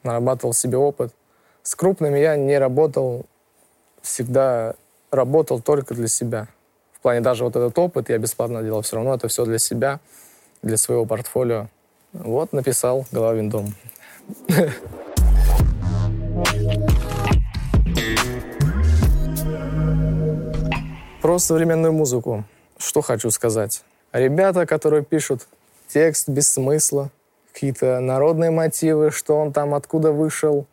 нарабатывал 0.04 0.54
себе 0.54 0.78
опыт. 0.78 1.13
С 1.63 1.75
крупными 1.75 2.20
я 2.20 2.36
не 2.36 2.58
работал, 2.58 3.25
всегда 4.01 4.75
работал 5.12 5.60
только 5.62 5.94
для 5.94 6.08
себя. 6.08 6.48
В 6.94 7.00
плане 7.01 7.22
даже 7.22 7.44
вот 7.44 7.56
этот 7.56 7.78
опыт 7.78 8.10
я 8.10 8.18
бесплатно 8.18 8.62
делал, 8.62 8.82
все 8.82 8.98
равно 8.98 9.16
это 9.16 9.28
все 9.28 9.46
для 9.46 9.58
себя, 9.58 10.00
для 10.62 10.78
своего 10.78 11.06
портфолио. 11.06 11.68
Вот 12.13 12.54
написал 12.54 13.06
«Головин 13.12 13.50
дом». 13.50 13.74
Про 21.22 21.39
современную 21.39 21.92
музыку. 21.92 22.46
Что 22.78 23.01
хочу 23.01 23.30
сказать. 23.30 23.84
Ребята, 24.13 24.66
которые 24.66 25.04
пишут 25.04 25.48
текст 25.89 26.29
без 26.29 26.53
смысла, 26.53 27.10
какие-то 27.51 28.00
народные 28.00 28.51
мотивы, 28.51 29.12
что 29.12 29.38
он 29.38 29.51
там 29.51 29.74
откуда 29.74 30.12
вышел, 30.12 30.65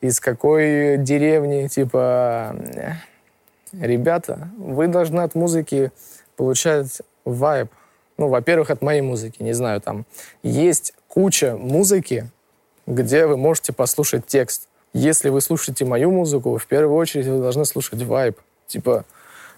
из 0.00 0.18
какой 0.18 0.96
деревни, 0.98 1.68
типа... 1.68 2.56
Э, 2.74 2.92
ребята, 3.72 4.48
вы 4.58 4.88
должны 4.88 5.20
от 5.20 5.34
музыки 5.34 5.92
получать 6.36 7.02
вайб. 7.24 7.70
Ну, 8.16 8.28
во-первых, 8.28 8.70
от 8.70 8.82
моей 8.82 9.02
музыки, 9.02 9.42
не 9.42 9.52
знаю, 9.52 9.80
там 9.80 10.06
есть 10.42 10.94
куча 11.06 11.56
музыки, 11.56 12.30
где 12.86 13.26
вы 13.26 13.36
можете 13.36 13.72
послушать 13.72 14.26
текст. 14.26 14.68
Если 14.92 15.28
вы 15.28 15.40
слушаете 15.40 15.84
мою 15.84 16.10
музыку, 16.10 16.56
в 16.56 16.66
первую 16.66 16.96
очередь 16.96 17.26
вы 17.26 17.40
должны 17.40 17.64
слушать 17.64 18.02
вайб. 18.02 18.38
Типа, 18.66 19.04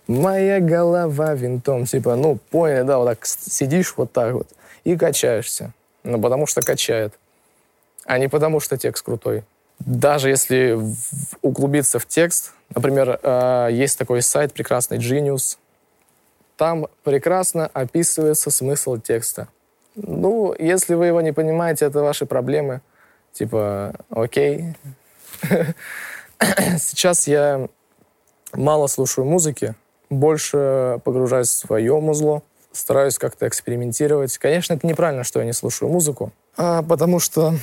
моя 0.06 0.60
голова 0.60 1.34
винтом. 1.34 1.86
Типа, 1.86 2.16
ну, 2.16 2.38
поняли, 2.50 2.82
да, 2.82 2.98
вот 2.98 3.06
так 3.06 3.24
сидишь 3.26 3.94
вот 3.96 4.12
так 4.12 4.34
вот 4.34 4.48
и 4.84 4.96
качаешься. 4.96 5.72
Ну, 6.04 6.20
потому 6.20 6.46
что 6.46 6.60
качает. 6.62 7.14
А 8.04 8.18
не 8.18 8.28
потому 8.28 8.60
что 8.60 8.76
текст 8.76 9.04
крутой. 9.04 9.44
Даже 9.78 10.28
если 10.28 10.78
углубиться 11.40 11.98
в 11.98 12.06
текст, 12.06 12.52
например, 12.74 13.18
э, 13.22 13.68
есть 13.72 13.98
такой 13.98 14.22
сайт 14.22 14.52
прекрасный 14.52 14.98
Genius, 14.98 15.56
там 16.56 16.86
прекрасно 17.02 17.68
описывается 17.72 18.50
смысл 18.50 18.96
текста. 18.98 19.48
Ну, 19.94 20.54
если 20.58 20.94
вы 20.94 21.06
его 21.06 21.20
не 21.20 21.32
понимаете, 21.32 21.86
это 21.86 22.00
ваши 22.00 22.26
проблемы. 22.26 22.80
Типа, 23.32 23.94
окей. 24.10 24.74
Сейчас 26.78 27.26
я 27.26 27.68
мало 28.52 28.86
слушаю 28.86 29.24
музыки, 29.24 29.74
больше 30.10 31.00
погружаюсь 31.04 31.48
в 31.48 31.66
свое 31.66 31.98
музло, 32.00 32.42
стараюсь 32.72 33.18
как-то 33.18 33.46
экспериментировать. 33.48 34.36
Конечно, 34.38 34.74
это 34.74 34.86
неправильно, 34.86 35.24
что 35.24 35.40
я 35.40 35.46
не 35.46 35.52
слушаю 35.52 35.90
музыку, 35.90 36.32
а 36.56 36.82
потому 36.82 37.18
что 37.18 37.54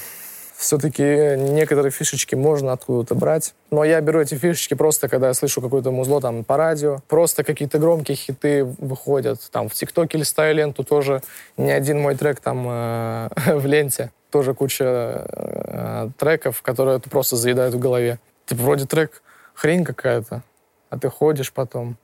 все-таки 0.59 1.37
некоторые 1.37 1.89
фишечки 1.89 2.35
можно 2.35 2.73
откуда-то 2.73 3.15
брать. 3.15 3.53
Но 3.71 3.85
я 3.85 4.01
беру 4.01 4.19
эти 4.19 4.35
фишечки 4.35 4.73
просто, 4.73 5.07
когда 5.07 5.27
я 5.27 5.33
слышу 5.33 5.61
какое-то 5.61 5.91
музло 5.91 6.19
там 6.19 6.43
по 6.43 6.57
радио. 6.57 6.99
Просто 7.07 7.45
какие-то 7.45 7.79
громкие 7.79 8.17
хиты 8.17 8.65
выходят. 8.65 9.39
Там 9.51 9.69
в 9.69 9.73
ТикТоке 9.73 10.17
листаю 10.17 10.53
ленту 10.53 10.83
тоже. 10.83 11.21
Не 11.55 11.71
один 11.71 12.01
мой 12.01 12.15
трек 12.15 12.41
там 12.41 12.67
э, 12.67 13.29
в 13.55 13.65
ленте. 13.65 14.11
Тоже 14.31 14.53
куча 14.53 14.83
э, 14.83 16.09
треков, 16.17 16.61
которые 16.61 16.99
просто 16.99 17.37
заедают 17.37 17.73
в 17.73 17.79
голове. 17.79 18.19
Типа 18.45 18.63
вроде 18.63 18.85
трек 18.85 19.23
хрень 19.53 19.85
какая-то, 19.85 20.43
а 20.89 20.99
ты 20.99 21.07
ходишь 21.09 21.53
потом 21.53 21.95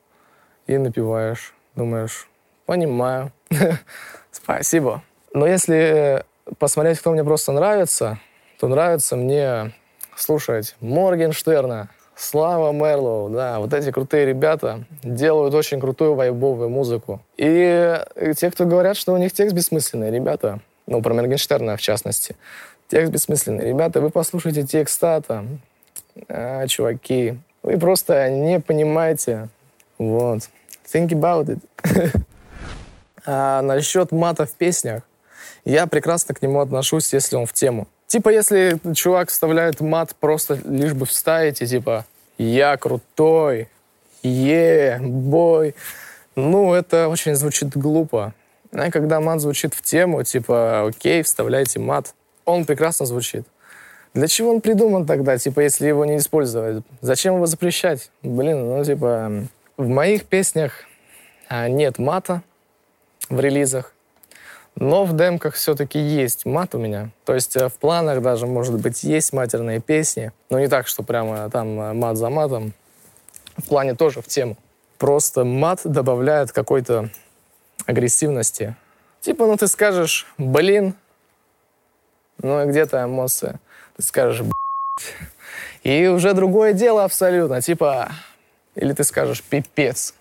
и 0.66 0.78
напиваешь. 0.78 1.54
Думаешь, 1.76 2.30
понимаю. 2.66 3.32
Спасибо. 4.32 5.04
Но 5.34 5.48
если 5.48 6.24
посмотреть, 6.58 7.00
кто 7.00 7.12
мне 7.12 7.24
просто 7.24 7.52
нравится, 7.52 8.20
то 8.60 8.68
нравится 8.68 9.16
мне 9.16 9.74
слушать 10.16 10.76
Моргенштерна, 10.80 11.90
Слава 12.18 12.72
Мерлоу, 12.72 13.30
да, 13.30 13.60
вот 13.60 13.74
эти 13.74 13.92
крутые 13.92 14.26
ребята 14.26 14.86
делают 15.04 15.54
очень 15.54 15.82
крутую 15.82 16.16
вайбовую 16.16 16.70
музыку. 16.70 17.22
И 17.36 18.02
те, 18.38 18.52
кто 18.52 18.66
говорят, 18.66 18.96
что 18.96 19.12
у 19.12 19.18
них 19.18 19.34
текст 19.34 19.54
бессмысленный, 19.54 20.12
ребята, 20.12 20.62
ну, 20.88 21.02
про 21.02 21.14
Моргенштерна 21.14 21.76
в 21.76 21.82
частности, 21.82 22.38
текст 22.88 23.12
бессмысленный. 23.12 23.68
Ребята, 23.68 24.00
вы 24.00 24.12
послушайте 24.12 24.64
текста 24.64 25.22
там, 25.28 25.60
а, 26.30 26.66
чуваки, 26.68 27.38
вы 27.64 27.78
просто 27.78 28.30
не 28.30 28.62
понимаете. 28.62 29.50
Вот. 29.98 30.50
Think 30.86 31.10
about 31.10 31.48
it. 31.48 32.16
а 33.26 33.62
насчет 33.62 34.12
мата 34.12 34.46
в 34.46 34.52
песнях, 34.52 35.04
я 35.64 35.88
прекрасно 35.88 36.34
к 36.36 36.42
нему 36.42 36.60
отношусь, 36.60 37.14
если 37.14 37.36
он 37.36 37.46
в 37.46 37.54
тему. 37.54 37.88
Типа, 38.08 38.30
если 38.30 38.80
чувак 38.94 39.30
вставляет 39.30 39.82
мат 39.82 40.16
просто 40.20 40.60
лишь 40.66 40.94
бы 40.94 41.06
вставить, 41.06 41.62
и 41.62 41.68
типа 41.68 42.06
«я 42.38 42.78
крутой», 42.78 43.68
«е, 44.22 45.00
бой», 45.02 45.76
ну, 46.36 46.74
это 46.74 47.08
очень 47.08 47.36
звучит 47.36 47.76
глупо. 47.76 48.34
А 48.72 48.92
когда 48.92 49.20
мат 49.22 49.42
звучит 49.42 49.74
в 49.74 49.82
тему, 49.82 50.24
типа 50.24 50.88
«окей, 50.88 51.24
вставляйте 51.24 51.80
мат», 51.80 52.14
он 52.46 52.66
прекрасно 52.66 53.06
звучит. 53.06 53.48
Для 54.14 54.28
чего 54.28 54.52
он 54.52 54.62
придуман 54.62 55.06
тогда, 55.06 55.38
типа, 55.38 55.62
если 55.62 55.88
его 55.88 56.06
не 56.06 56.18
использовать? 56.18 56.84
Зачем 57.02 57.36
его 57.36 57.48
запрещать? 57.48 58.12
Блин, 58.22 58.66
ну, 58.66 58.84
типа, 58.86 59.32
в 59.78 59.88
моих 59.88 60.26
песнях 60.26 60.86
а, 61.50 61.68
нет 61.68 61.98
мата 61.98 62.44
в 63.30 63.40
релизах. 63.40 63.94
Но 64.76 65.06
в 65.06 65.16
демках 65.16 65.56
все-таки 65.56 66.00
есть 66.00 66.46
мат 66.46 66.76
у 66.76 66.80
меня. 66.80 67.12
То 67.24 67.34
есть 67.34 67.56
э, 67.56 67.70
в 67.70 67.74
планах 67.76 68.22
даже, 68.22 68.46
может 68.46 68.76
быть, 68.76 69.04
есть 69.04 69.32
матерные 69.32 69.80
песни. 69.80 70.34
Но 70.50 70.60
не 70.60 70.68
так, 70.68 70.88
что 70.88 71.02
прямо 71.02 71.50
там 71.50 71.80
э, 71.80 71.94
мат 71.94 72.18
за 72.18 72.30
матом. 72.30 72.74
В 73.56 73.64
плане 73.64 73.96
тоже 73.96 74.22
в 74.22 74.28
тему. 74.28 74.58
Просто 74.98 75.46
мат 75.46 75.82
добавляет 75.86 76.52
какой-то 76.52 77.10
агрессивности. 77.86 78.76
Типа, 79.22 79.46
ну 79.46 79.56
ты 79.56 79.68
скажешь, 79.68 80.28
блин, 80.38 80.94
ну 82.42 82.64
и 82.64 82.68
где-то 82.68 83.06
эмоция. 83.06 83.62
Ты 83.96 84.04
скажешь, 84.04 84.42
блядь. 84.42 85.14
И 85.84 86.08
уже 86.08 86.34
другое 86.34 86.74
дело 86.74 87.06
абсолютно. 87.06 87.62
Типа, 87.62 88.12
или 88.76 88.92
ты 88.92 89.06
скажешь, 89.06 89.42
пипец. 89.42 90.14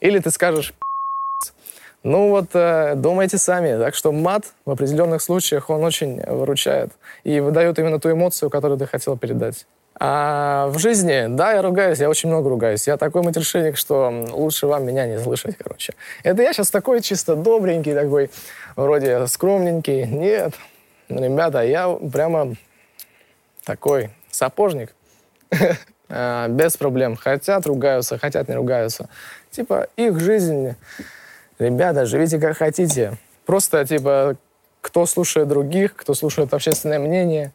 Или 0.00 0.18
ты 0.18 0.30
скажешь, 0.30 0.74
ну 2.04 2.28
вот, 2.28 2.50
э, 2.52 2.94
думайте 2.96 3.38
сами. 3.38 3.78
Так 3.78 3.94
что 3.94 4.12
мат 4.12 4.44
в 4.66 4.70
определенных 4.70 5.22
случаях, 5.22 5.70
он 5.70 5.82
очень 5.82 6.22
выручает 6.22 6.92
и 7.24 7.40
выдает 7.40 7.78
именно 7.78 7.98
ту 7.98 8.12
эмоцию, 8.12 8.50
которую 8.50 8.78
ты 8.78 8.86
хотел 8.86 9.16
передать. 9.16 9.66
А 9.98 10.66
в 10.68 10.78
жизни, 10.78 11.26
да, 11.30 11.52
я 11.52 11.62
ругаюсь, 11.62 12.00
я 12.00 12.10
очень 12.10 12.28
много 12.28 12.50
ругаюсь. 12.50 12.86
Я 12.86 12.98
такой 12.98 13.22
матершинник, 13.22 13.78
что 13.78 14.26
лучше 14.32 14.66
вам 14.66 14.84
меня 14.84 15.06
не 15.06 15.18
слышать, 15.18 15.56
короче. 15.56 15.94
Это 16.22 16.42
я 16.42 16.52
сейчас 16.52 16.70
такой 16.70 17.00
чисто 17.00 17.36
добренький, 17.36 17.94
такой, 17.94 18.30
вроде 18.76 19.26
скромненький. 19.26 20.04
Нет, 20.04 20.52
ребята, 21.08 21.62
я 21.62 21.88
прямо 21.88 22.54
такой 23.64 24.10
сапожник. 24.30 24.94
А, 26.10 26.48
без 26.48 26.76
проблем. 26.76 27.16
Хотят, 27.16 27.66
ругаются, 27.66 28.18
хотят, 28.18 28.46
не 28.48 28.54
ругаются. 28.54 29.08
Типа, 29.50 29.88
их 29.96 30.20
жизнь 30.20 30.76
Ребята, 31.58 32.06
живите 32.06 32.38
как 32.38 32.56
хотите. 32.56 33.16
Просто, 33.46 33.84
типа, 33.86 34.36
кто 34.80 35.06
слушает 35.06 35.48
других, 35.48 35.94
кто 35.94 36.14
слушает 36.14 36.52
общественное 36.52 36.98
мнение, 36.98 37.52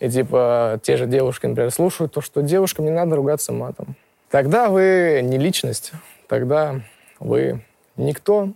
и, 0.00 0.08
типа, 0.08 0.80
те 0.82 0.96
же 0.96 1.06
девушки, 1.06 1.46
например, 1.46 1.70
слушают 1.70 2.12
то, 2.12 2.20
что 2.20 2.42
девушкам 2.42 2.86
не 2.86 2.90
надо 2.90 3.16
ругаться 3.16 3.52
матом. 3.52 3.94
Тогда 4.30 4.68
вы 4.68 5.20
не 5.22 5.38
личность, 5.38 5.92
тогда 6.26 6.80
вы 7.20 7.64
никто, 7.96 8.48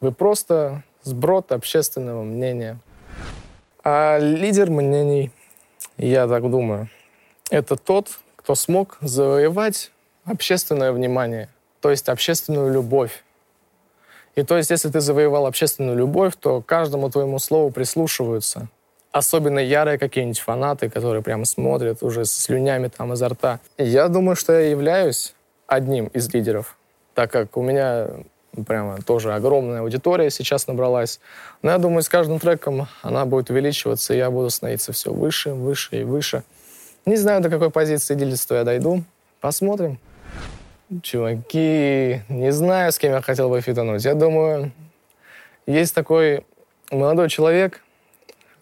вы 0.00 0.12
просто 0.12 0.82
сброд 1.02 1.52
общественного 1.52 2.22
мнения. 2.22 2.78
А 3.84 4.18
лидер 4.18 4.70
мнений, 4.70 5.30
я 5.96 6.28
так 6.28 6.48
думаю, 6.50 6.88
это 7.50 7.76
тот, 7.76 8.18
кто 8.36 8.54
смог 8.54 8.98
завоевать 9.00 9.90
общественное 10.24 10.92
внимание, 10.92 11.48
то 11.80 11.90
есть 11.90 12.08
общественную 12.08 12.72
любовь. 12.72 13.24
И 14.38 14.44
то 14.44 14.56
есть, 14.56 14.70
если 14.70 14.88
ты 14.88 15.00
завоевал 15.00 15.46
общественную 15.46 15.96
любовь, 15.96 16.34
то 16.38 16.60
каждому 16.60 17.10
твоему 17.10 17.40
слову 17.40 17.72
прислушиваются. 17.72 18.68
Особенно 19.10 19.58
ярые 19.58 19.98
какие-нибудь 19.98 20.38
фанаты, 20.38 20.88
которые 20.88 21.22
прямо 21.22 21.44
смотрят 21.44 22.04
уже 22.04 22.24
с 22.24 22.30
слюнями 22.30 22.86
там 22.86 23.12
изо 23.14 23.30
рта. 23.30 23.58
я 23.78 24.06
думаю, 24.06 24.36
что 24.36 24.52
я 24.52 24.68
являюсь 24.68 25.34
одним 25.66 26.06
из 26.06 26.32
лидеров, 26.32 26.76
так 27.14 27.32
как 27.32 27.56
у 27.56 27.62
меня 27.62 28.06
прямо 28.64 29.02
тоже 29.02 29.34
огромная 29.34 29.80
аудитория 29.80 30.30
сейчас 30.30 30.68
набралась. 30.68 31.18
Но 31.62 31.72
я 31.72 31.78
думаю, 31.78 32.02
с 32.02 32.08
каждым 32.08 32.38
треком 32.38 32.86
она 33.02 33.26
будет 33.26 33.50
увеличиваться, 33.50 34.14
и 34.14 34.18
я 34.18 34.30
буду 34.30 34.50
становиться 34.50 34.92
все 34.92 35.12
выше, 35.12 35.50
выше 35.50 36.02
и 36.02 36.04
выше. 36.04 36.44
Не 37.06 37.16
знаю, 37.16 37.40
до 37.40 37.50
какой 37.50 37.70
позиции 37.70 38.14
лидерства 38.14 38.54
я 38.54 38.62
дойду. 38.62 39.02
Посмотрим. 39.40 39.98
Чуваки, 41.02 42.22
не 42.30 42.50
знаю, 42.50 42.92
с 42.92 42.98
кем 42.98 43.12
я 43.12 43.20
хотел 43.20 43.50
бы 43.50 43.60
фитануть. 43.60 44.02
Я 44.06 44.14
думаю, 44.14 44.72
есть 45.66 45.94
такой 45.94 46.46
молодой 46.90 47.28
человек, 47.28 47.82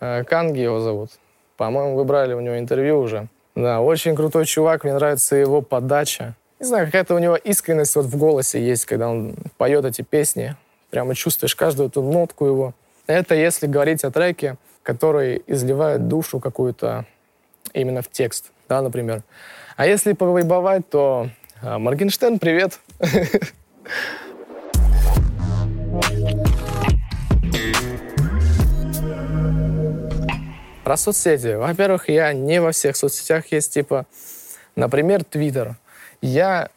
э, 0.00 0.24
Канги 0.24 0.58
его 0.58 0.80
зовут. 0.80 1.10
По-моему, 1.56 1.94
вы 1.94 2.04
брали 2.04 2.34
у 2.34 2.40
него 2.40 2.58
интервью 2.58 2.98
уже. 2.98 3.28
Да, 3.54 3.80
очень 3.80 4.16
крутой 4.16 4.44
чувак, 4.44 4.82
мне 4.82 4.94
нравится 4.94 5.36
его 5.36 5.62
подача. 5.62 6.34
Не 6.58 6.66
знаю, 6.66 6.86
какая-то 6.86 7.14
у 7.14 7.18
него 7.18 7.36
искренность 7.36 7.94
вот 7.94 8.06
в 8.06 8.16
голосе 8.18 8.60
есть, 8.60 8.86
когда 8.86 9.08
он 9.08 9.36
поет 9.56 9.84
эти 9.84 10.02
песни. 10.02 10.56
Прямо 10.90 11.14
чувствуешь 11.14 11.54
каждую 11.54 11.90
эту 11.90 12.02
нотку 12.02 12.46
его. 12.46 12.74
Это 13.06 13.36
если 13.36 13.68
говорить 13.68 14.02
о 14.02 14.10
треке, 14.10 14.56
который 14.82 15.44
изливает 15.46 16.08
душу 16.08 16.40
какую-то 16.40 17.04
именно 17.72 18.02
в 18.02 18.10
текст, 18.10 18.50
да, 18.68 18.82
например. 18.82 19.22
А 19.76 19.86
если 19.86 20.12
повайбовать, 20.12 20.88
то 20.90 21.28
а, 21.62 21.78
Моргенштерн, 21.78 22.38
привет. 22.38 22.78
Про 30.84 30.96
соцсети. 30.96 31.54
Во-первых, 31.54 32.08
я 32.08 32.32
не 32.32 32.60
во 32.60 32.72
всех 32.72 32.96
соцсетях 32.96 33.46
есть, 33.50 33.74
типа, 33.74 34.06
например, 34.76 35.24
Твиттер. 35.24 35.76
Я 36.22 36.70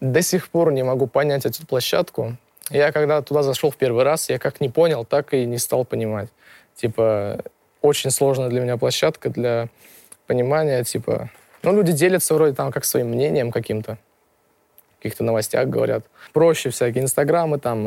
до 0.00 0.22
сих 0.22 0.48
пор 0.48 0.72
не 0.72 0.82
могу 0.82 1.06
понять 1.06 1.44
эту 1.44 1.66
площадку. 1.66 2.36
Я 2.70 2.92
когда 2.92 3.20
туда 3.20 3.42
зашел 3.42 3.70
в 3.70 3.76
первый 3.76 4.04
раз, 4.04 4.30
я 4.30 4.38
как 4.38 4.60
не 4.60 4.68
понял, 4.68 5.04
так 5.04 5.34
и 5.34 5.44
не 5.44 5.58
стал 5.58 5.84
понимать. 5.84 6.30
Типа, 6.76 7.42
очень 7.82 8.10
сложная 8.10 8.48
для 8.48 8.60
меня 8.60 8.76
площадка 8.76 9.28
для 9.28 9.68
понимания, 10.26 10.82
типа... 10.84 11.28
Ну, 11.62 11.76
люди 11.76 11.92
делятся 11.92 12.34
вроде 12.34 12.54
там 12.54 12.72
как 12.72 12.84
своим 12.84 13.08
мнением 13.08 13.52
каким-то 13.52 13.98
каких-то 15.02 15.24
новостях 15.24 15.68
говорят. 15.68 16.04
Проще 16.32 16.70
всякие 16.70 17.02
инстаграмы, 17.02 17.58
там, 17.58 17.86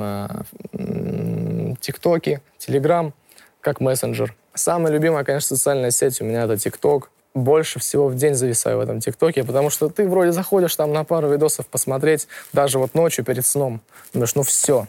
э, 0.73 1.75
тиктоки, 1.79 2.41
телеграм, 2.57 3.13
как 3.61 3.79
мессенджер. 3.79 4.35
Самая 4.53 4.91
любимая, 4.91 5.23
конечно, 5.23 5.55
социальная 5.55 5.91
сеть 5.91 6.21
у 6.21 6.25
меня 6.25 6.43
это 6.43 6.57
тикток. 6.57 7.09
Больше 7.33 7.79
всего 7.79 8.07
в 8.07 8.15
день 8.15 8.33
зависаю 8.33 8.77
в 8.77 8.81
этом 8.81 9.01
ТикТоке, 9.01 9.43
потому 9.43 9.69
что 9.69 9.89
ты 9.89 10.07
вроде 10.07 10.31
заходишь 10.31 10.75
там 10.75 10.93
на 10.93 11.03
пару 11.03 11.29
видосов 11.29 11.67
посмотреть, 11.67 12.27
даже 12.53 12.79
вот 12.79 12.93
ночью 12.93 13.25
перед 13.25 13.45
сном. 13.45 13.81
Думаешь, 14.13 14.35
ну 14.35 14.43
все, 14.43 14.87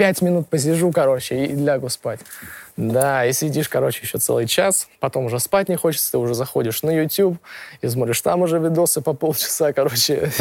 пять 0.00 0.22
минут 0.22 0.48
посижу, 0.48 0.90
короче, 0.92 1.44
и 1.44 1.54
лягу 1.54 1.90
спать. 1.90 2.20
Да, 2.78 3.26
и 3.26 3.34
сидишь, 3.34 3.68
короче, 3.68 4.00
еще 4.00 4.16
целый 4.16 4.46
час, 4.46 4.88
потом 4.98 5.26
уже 5.26 5.38
спать 5.38 5.68
не 5.68 5.76
хочется, 5.76 6.12
ты 6.12 6.16
уже 6.16 6.32
заходишь 6.32 6.82
на 6.82 6.88
YouTube 6.88 7.36
и 7.82 7.86
смотришь 7.86 8.22
там 8.22 8.40
уже 8.40 8.58
видосы 8.58 9.02
по 9.02 9.12
полчаса, 9.12 9.72
короче. 9.74 10.32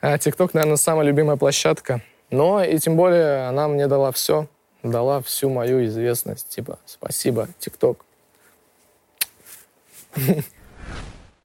А 0.00 0.18
ТикТок, 0.18 0.52
наверное, 0.54 0.78
самая 0.78 1.06
любимая 1.06 1.36
площадка. 1.36 2.02
Но 2.32 2.64
и 2.64 2.76
тем 2.78 2.96
более 2.96 3.46
она 3.46 3.68
мне 3.68 3.86
дала 3.86 4.10
все, 4.10 4.48
дала 4.82 5.22
всю 5.22 5.48
мою 5.48 5.84
известность. 5.86 6.48
Типа, 6.48 6.80
спасибо, 6.84 7.46
ТикТок. 7.60 8.04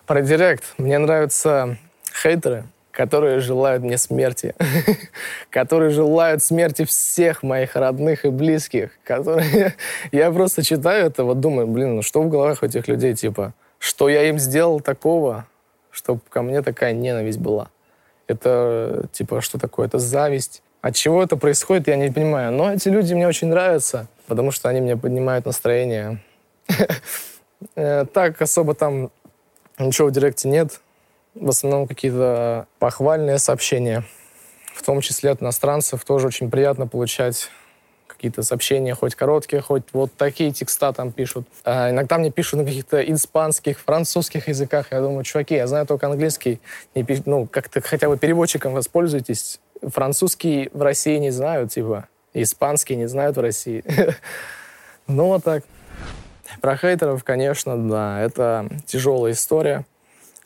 Про 0.08 0.24
Директ. 0.24 0.64
Мне 0.80 0.98
нравятся 0.98 1.78
хейтеры, 2.20 2.64
которые 2.98 3.42
желают 3.42 3.84
мне 3.84 3.96
смерти, 3.96 4.56
которые 5.52 5.92
желают 5.92 6.42
смерти 6.42 6.84
всех 6.84 7.44
моих 7.44 7.76
родных 7.76 8.26
и 8.26 8.30
близких, 8.30 8.90
которые... 9.04 9.76
я 10.12 10.32
просто 10.32 10.64
читаю 10.64 11.06
это, 11.06 11.24
вот 11.24 11.40
думаю, 11.40 11.68
блин, 11.68 11.98
ну 11.98 12.02
что 12.02 12.24
в 12.24 12.28
головах 12.28 12.64
у 12.64 12.66
этих 12.66 12.88
людей, 12.88 13.14
типа, 13.14 13.54
что 13.78 14.10
я 14.10 14.28
им 14.28 14.40
сделал 14.40 14.80
такого, 14.80 15.46
чтобы 15.92 16.22
ко 16.28 16.42
мне 16.42 16.64
такая 16.64 16.94
ненависть 16.94 17.38
была. 17.38 17.70
Это, 18.26 19.06
типа, 19.12 19.42
что 19.42 19.60
такое? 19.60 19.86
Это 19.86 20.00
зависть. 20.00 20.64
От 20.82 20.96
чего 20.96 21.22
это 21.22 21.38
происходит, 21.38 21.88
я 21.88 21.98
не 21.98 22.10
понимаю. 22.10 22.52
Но 22.52 22.74
эти 22.74 22.90
люди 22.90 23.14
мне 23.14 23.28
очень 23.28 23.50
нравятся, 23.50 24.08
потому 24.26 24.50
что 24.50 24.70
они 24.70 24.82
мне 24.82 24.98
поднимают 24.98 25.46
настроение. 25.46 26.20
Э, 27.76 28.06
так 28.14 28.40
особо 28.40 28.76
там 28.76 29.10
ничего 29.80 30.10
в 30.10 30.12
директе 30.12 30.48
нет 30.48 30.80
в 31.40 31.50
основном 31.50 31.88
какие-то 31.88 32.68
похвальные 32.80 33.40
сообщения, 33.40 34.04
в 34.74 34.84
том 34.84 35.02
числе 35.02 35.32
от 35.32 35.42
иностранцев. 35.42 36.04
Тоже 36.06 36.28
очень 36.28 36.50
приятно 36.50 36.88
получать 36.88 37.50
какие-то 38.08 38.42
сообщения, 38.42 38.96
хоть 38.96 39.14
короткие, 39.16 39.62
хоть 39.62 39.84
вот 39.94 40.12
такие 40.18 40.52
текста 40.52 40.92
там 40.92 41.12
пишут. 41.12 41.48
А 41.64 41.92
иногда 41.92 42.18
мне 42.18 42.32
пишут 42.32 42.60
на 42.60 42.66
каких-то 42.66 43.00
испанских, 43.02 43.80
французских 43.80 44.48
языках. 44.48 44.88
Я 44.92 45.02
думаю, 45.02 45.24
чуваки, 45.24 45.56
я 45.56 45.68
знаю 45.68 45.86
только 45.86 46.08
английский. 46.08 46.60
Не 46.96 47.04
пиш... 47.04 47.20
Ну, 47.26 47.46
как-то 47.46 47.80
хотя 47.82 48.10
бы 48.10 48.18
переводчиком 48.18 48.74
воспользуйтесь. 48.74 49.60
Французский 49.82 50.70
в 50.74 50.82
России 50.82 51.18
не 51.18 51.30
знают, 51.30 51.72
типа. 51.72 52.08
Испанский 52.34 52.96
не 52.96 53.08
знают 53.08 53.38
в 53.38 53.42
России. 53.42 53.84
Ну, 55.10 55.28
вот 55.28 55.42
так. 55.46 55.64
Про 56.60 56.76
хейтеров, 56.76 57.24
конечно, 57.24 57.78
да, 57.78 58.20
это 58.20 58.68
тяжелая 58.86 59.32
история 59.32 59.86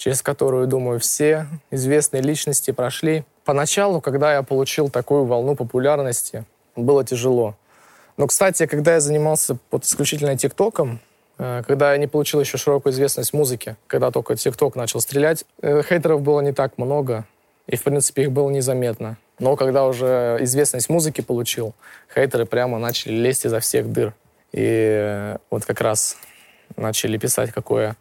через 0.02 0.24
которую, 0.24 0.66
думаю, 0.66 1.00
все 1.00 1.46
известные 1.70 2.24
личности 2.24 2.72
прошли. 2.72 3.24
Поначалу, 3.46 4.02
когда 4.02 4.34
я 4.34 4.42
получил 4.42 4.90
такую 4.90 5.26
волну 5.26 5.56
популярности, 5.56 6.44
было 6.76 7.06
тяжело. 7.06 7.56
Но, 8.18 8.26
кстати, 8.26 8.66
когда 8.66 8.96
я 8.96 9.00
занимался 9.00 9.58
вот 9.70 9.86
исключительно 9.86 10.36
ТикТоком, 10.36 11.02
э, 11.38 11.62
когда 11.68 11.92
я 11.92 12.00
не 12.00 12.08
получил 12.08 12.40
еще 12.40 12.58
широкую 12.58 12.94
известность 12.94 13.32
музыки, 13.32 13.76
когда 13.86 14.10
только 14.10 14.36
ТикТок 14.36 14.76
начал 14.76 15.02
стрелять, 15.02 15.46
э, 15.62 15.84
хейтеров 15.84 16.24
было 16.24 16.42
не 16.42 16.52
так 16.52 16.80
много, 16.80 17.26
и, 17.68 17.76
в 17.76 17.84
принципе, 17.84 18.24
их 18.24 18.32
было 18.32 18.50
незаметно. 18.50 19.18
Но 19.38 19.56
когда 19.56 19.86
уже 19.86 20.40
известность 20.40 20.90
музыки 20.90 21.22
получил, 21.22 21.76
хейтеры 22.12 22.48
прямо 22.48 22.80
начали 22.80 23.14
лезть 23.14 23.46
изо 23.46 23.60
всех 23.60 23.92
дыр. 23.92 24.16
И 24.52 24.64
э, 24.64 25.38
вот 25.52 25.64
как 25.64 25.80
раз 25.80 26.18
начали 26.76 27.20
писать, 27.20 27.52
какое 27.52 27.96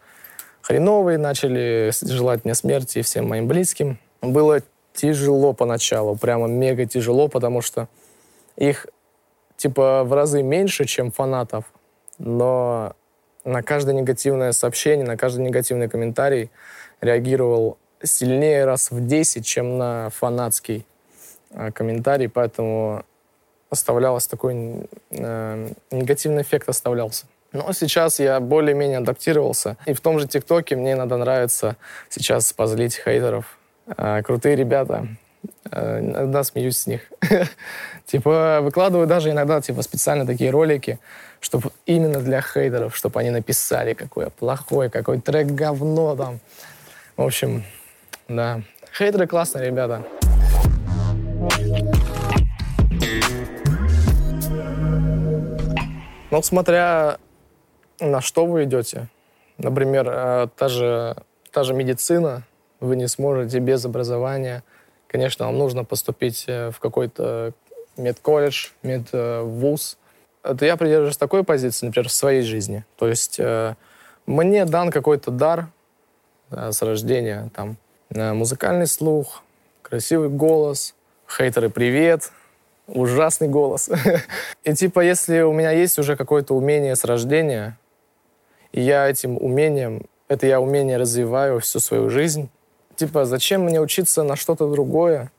хреновые, 0.71 1.19
начали 1.19 1.91
желать 2.01 2.45
мне 2.45 2.55
смерти 2.55 3.03
всем 3.03 3.29
моим 3.29 3.49
близким. 3.49 3.99
Было 4.23 4.61
тяжело 4.95 5.53
поначалу, 5.53 6.15
прямо 6.15 6.47
мега 6.47 6.87
тяжело, 6.87 7.27
потому 7.27 7.61
что 7.61 7.89
их 8.57 8.87
типа 9.57 10.05
в 10.05 10.13
разы 10.13 10.45
меньше, 10.45 10.85
чем 10.85 11.11
фанатов, 11.11 11.65
но 12.19 12.95
на 13.45 13.63
каждое 13.63 13.97
негативное 13.97 14.53
сообщение, 14.53 15.05
на 15.05 15.17
каждый 15.17 15.45
негативный 15.45 15.89
комментарий 15.89 16.51
реагировал 17.01 17.77
сильнее 18.05 18.65
раз 18.65 18.93
в 18.93 19.05
10, 19.05 19.45
чем 19.45 19.77
на 19.77 20.11
фанатский 20.11 20.87
э, 21.51 21.73
комментарий, 21.73 22.29
поэтому 22.29 23.03
оставлялось 23.71 24.29
такой 24.29 24.87
э, 25.11 25.69
негативный 25.91 26.43
эффект 26.43 26.69
оставлялся. 26.69 27.27
Но 27.53 27.73
сейчас 27.73 28.21
я 28.21 28.39
более-менее 28.39 28.99
адаптировался. 28.99 29.77
И 29.85 29.93
в 29.93 30.01
том 30.01 30.21
же 30.21 30.29
ТикТоке 30.29 30.77
мне 30.77 30.93
иногда 30.93 31.17
нравится 31.17 31.77
сейчас 32.09 32.53
позлить 32.53 32.95
хейтеров. 32.97 33.59
А, 33.97 34.23
крутые 34.23 34.55
ребята. 34.55 35.09
А, 35.71 35.99
иногда 35.99 36.45
смеюсь 36.45 36.77
с 36.77 36.87
них. 36.87 37.01
типа 38.07 38.61
выкладываю 38.63 39.09
даже 39.09 39.31
иногда 39.31 39.61
типа 39.61 39.83
специально 39.83 40.25
такие 40.25 40.51
ролики, 40.51 41.01
чтобы 41.41 41.71
именно 41.87 42.21
для 42.21 42.41
хейтеров, 42.41 42.97
чтобы 42.97 43.19
они 43.19 43.31
написали, 43.31 43.95
какой 43.95 44.31
плохой, 44.31 44.89
какой 44.89 45.21
трек 45.21 45.49
говно 45.49 46.15
там. 46.15 46.39
В 47.17 47.23
общем, 47.23 47.65
да. 48.29 48.63
Хейтеры 48.97 49.27
классные 49.27 49.67
ребята. 49.67 50.05
Ну, 56.31 56.43
смотря 56.43 57.19
на 58.01 58.21
что 58.21 58.47
вы 58.47 58.65
идете. 58.65 59.09
Например, 59.59 60.09
э, 60.09 60.49
та 60.57 60.69
же, 60.69 61.17
та 61.51 61.65
же 61.65 61.75
медицина, 61.75 62.43
вы 62.81 62.97
не 62.97 63.09
сможете 63.09 63.59
без 63.59 63.85
образования. 63.85 64.63
Конечно, 65.07 65.47
вам 65.47 65.59
нужно 65.59 65.85
поступить 65.85 66.45
э, 66.47 66.71
в 66.71 66.81
какой-то 66.81 67.53
медколледж, 67.97 68.69
медвуз. 68.83 69.99
это 70.43 70.65
я 70.65 70.77
придерживаюсь 70.77 71.17
такой 71.17 71.45
позиции, 71.45 71.87
например, 71.87 72.09
в 72.09 72.13
своей 72.13 72.43
жизни. 72.43 72.85
То 72.97 73.09
есть 73.09 73.39
э, 73.39 73.75
мне 74.27 74.65
дан 74.65 74.91
какой-то 74.91 75.31
дар 75.31 75.69
да, 76.51 76.73
с 76.73 76.83
рождения, 76.83 77.51
там, 77.55 77.77
э, 78.11 78.33
музыкальный 78.33 78.87
слух, 78.87 79.43
красивый 79.83 80.29
голос, 80.29 80.95
хейтеры 81.29 81.69
привет, 81.69 82.33
ужасный 82.87 83.49
голос. 83.49 83.91
И 84.65 84.75
типа, 84.75 85.01
если 85.01 85.41
у 85.43 85.53
меня 85.53 85.71
есть 85.71 85.99
уже 85.99 86.17
какое-то 86.17 86.55
умение 86.55 86.97
с 86.97 87.05
рождения, 87.05 87.79
и 88.73 88.81
я 88.81 89.09
этим 89.09 89.37
умением, 89.37 90.03
это 90.29 90.47
я 90.47 90.61
умение 90.61 90.97
развиваю 90.97 91.61
всю 91.61 91.81
свою 91.81 92.11
жизнь, 92.11 92.49
типа, 92.97 93.25
зачем 93.25 93.63
мне 93.63 93.81
учиться 93.81 94.23
на 94.23 94.37
что-то 94.37 94.71
другое? 94.71 95.33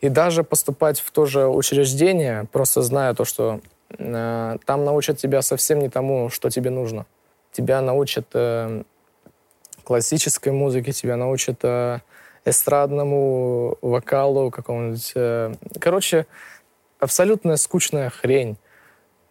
И 0.00 0.08
даже 0.08 0.44
поступать 0.44 1.00
в 1.00 1.10
то 1.10 1.26
же 1.26 1.46
учреждение, 1.46 2.46
просто 2.52 2.82
зная 2.82 3.14
то, 3.14 3.24
что 3.24 3.60
э, 3.98 4.58
там 4.64 4.84
научат 4.84 5.18
тебя 5.18 5.42
совсем 5.42 5.78
не 5.78 5.88
тому, 5.88 6.28
что 6.30 6.50
тебе 6.50 6.70
нужно. 6.70 7.06
Тебя 7.52 7.80
научат 7.80 8.26
э, 8.34 8.82
классической 9.84 10.52
музыке, 10.52 10.92
тебя 10.92 11.16
научат 11.16 11.58
э, 11.62 12.00
эстрадному 12.44 13.78
вокалу 13.82 14.50
какому-нибудь. 14.50 15.12
Э. 15.14 15.54
Короче, 15.80 16.26
абсолютно 16.98 17.56
скучная 17.56 18.10
хрень, 18.10 18.56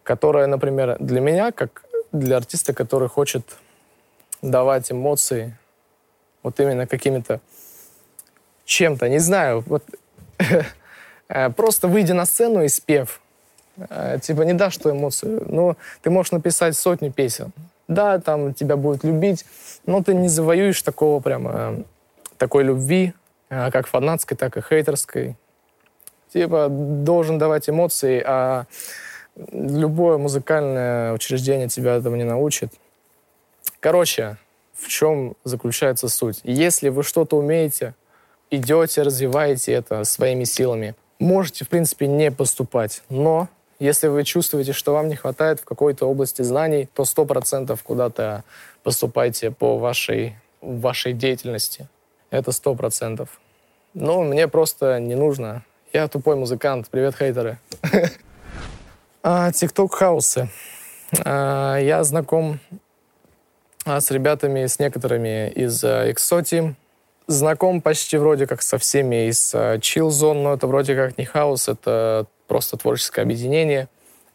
которая, 0.02 0.46
например, 0.46 0.96
для 1.00 1.20
меня, 1.20 1.52
как 1.52 1.84
для 2.18 2.36
артиста, 2.36 2.72
который 2.72 3.08
хочет 3.08 3.56
давать 4.42 4.90
эмоции, 4.92 5.56
вот 6.42 6.60
именно 6.60 6.86
какими-то 6.86 7.40
чем-то, 8.64 9.08
не 9.08 9.18
знаю, 9.18 9.64
вот 9.66 9.82
э, 11.28 11.50
просто 11.50 11.88
выйдя 11.88 12.14
на 12.14 12.26
сцену 12.26 12.62
и 12.62 12.68
спев, 12.68 13.20
э, 13.78 14.18
типа 14.22 14.42
не 14.42 14.52
дашь 14.52 14.76
ту 14.76 14.90
эмоцию, 14.90 15.44
но 15.48 15.76
ты 16.02 16.10
можешь 16.10 16.32
написать 16.32 16.76
сотни 16.76 17.08
песен. 17.08 17.52
Да, 17.88 18.18
там 18.18 18.52
тебя 18.52 18.76
будут 18.76 19.04
любить, 19.04 19.44
но 19.86 20.02
ты 20.02 20.14
не 20.14 20.28
завоюешь 20.28 20.82
такого 20.82 21.20
прямо, 21.20 21.50
э, 21.54 21.82
такой 22.38 22.64
любви, 22.64 23.14
как 23.48 23.86
фанатской, 23.86 24.36
так 24.36 24.56
и 24.56 24.60
хейтерской. 24.60 25.36
Типа 26.32 26.66
должен 26.68 27.38
давать 27.38 27.68
эмоции, 27.68 28.20
а 28.26 28.66
любое 29.52 30.18
музыкальное 30.18 31.12
учреждение 31.12 31.68
тебя 31.68 31.96
этого 31.96 32.16
не 32.16 32.24
научит. 32.24 32.72
Короче, 33.80 34.38
в 34.74 34.88
чем 34.88 35.36
заключается 35.44 36.08
суть? 36.08 36.40
Если 36.44 36.88
вы 36.88 37.02
что-то 37.02 37.36
умеете, 37.36 37.94
идете, 38.50 39.02
развиваете 39.02 39.72
это 39.72 40.04
своими 40.04 40.44
силами. 40.44 40.94
Можете, 41.18 41.64
в 41.64 41.68
принципе, 41.68 42.06
не 42.06 42.30
поступать, 42.30 43.02
но 43.08 43.48
если 43.78 44.08
вы 44.08 44.24
чувствуете, 44.24 44.72
что 44.72 44.92
вам 44.92 45.08
не 45.08 45.16
хватает 45.16 45.60
в 45.60 45.64
какой-то 45.64 46.06
области 46.06 46.42
знаний, 46.42 46.88
то 46.94 47.04
сто 47.04 47.26
процентов 47.26 47.82
куда-то 47.82 48.44
поступайте 48.82 49.50
по 49.50 49.78
вашей, 49.78 50.36
вашей 50.60 51.12
деятельности. 51.12 51.88
Это 52.30 52.52
сто 52.52 52.74
процентов. 52.74 53.40
Но 53.92 54.22
мне 54.22 54.48
просто 54.48 54.98
не 54.98 55.14
нужно. 55.14 55.62
Я 55.92 56.08
тупой 56.08 56.36
музыкант. 56.36 56.88
Привет, 56.90 57.16
хейтеры. 57.16 57.58
А, 59.22 59.50
Тикток-хаусы. 59.52 60.48
А, 61.24 61.78
я 61.78 62.04
знаком 62.04 62.60
а, 63.84 64.00
с 64.00 64.10
ребятами, 64.10 64.66
с 64.66 64.78
некоторыми 64.78 65.50
из 65.50 65.82
EXO 65.82 66.42
Team 66.42 66.74
знаком 67.26 67.80
почти 67.80 68.18
вроде 68.18 68.46
как 68.46 68.62
со 68.62 68.78
всеми 68.78 69.28
из 69.28 69.52
Chill 69.52 70.08
Zone, 70.08 70.42
но 70.42 70.54
это 70.54 70.66
вроде 70.68 70.94
как 70.94 71.18
не 71.18 71.24
хаос, 71.24 71.68
это 71.68 72.26
просто 72.46 72.76
творческое 72.76 73.22
объединение, 73.22 73.88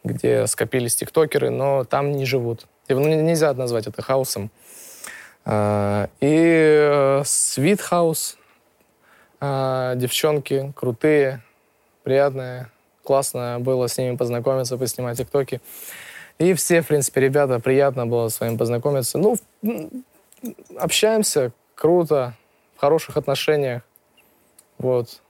где 0.03 0.45
скопились 0.47 0.97
тиктокеры, 0.97 1.49
но 1.49 1.85
там 1.85 2.11
не 2.11 2.25
живут. 2.25 2.67
И, 2.89 2.93
ну, 2.93 3.07
нельзя 3.07 3.53
назвать 3.53 3.87
это 3.87 4.01
хаосом. 4.01 4.51
И 5.45 5.49
uh, 5.49 7.21
Sweet 7.21 7.79
House, 7.89 8.35
девчонки 9.97 10.73
крутые, 10.75 11.41
приятные, 12.03 12.69
классно 13.03 13.57
было 13.59 13.87
с 13.87 13.97
ними 13.97 14.15
познакомиться, 14.15 14.77
поснимать 14.77 15.17
тиктоки. 15.17 15.61
И 16.37 16.53
все, 16.53 16.81
в 16.81 16.87
принципе, 16.87 17.21
ребята, 17.21 17.59
приятно 17.59 18.07
было 18.07 18.29
с 18.29 18.39
вами 18.39 18.57
познакомиться. 18.57 19.17
Ну, 19.17 19.37
общаемся, 20.77 21.51
круто, 21.75 22.33
хороших 22.77 23.17
отношениях. 23.17 23.83
Вот. 24.77 25.21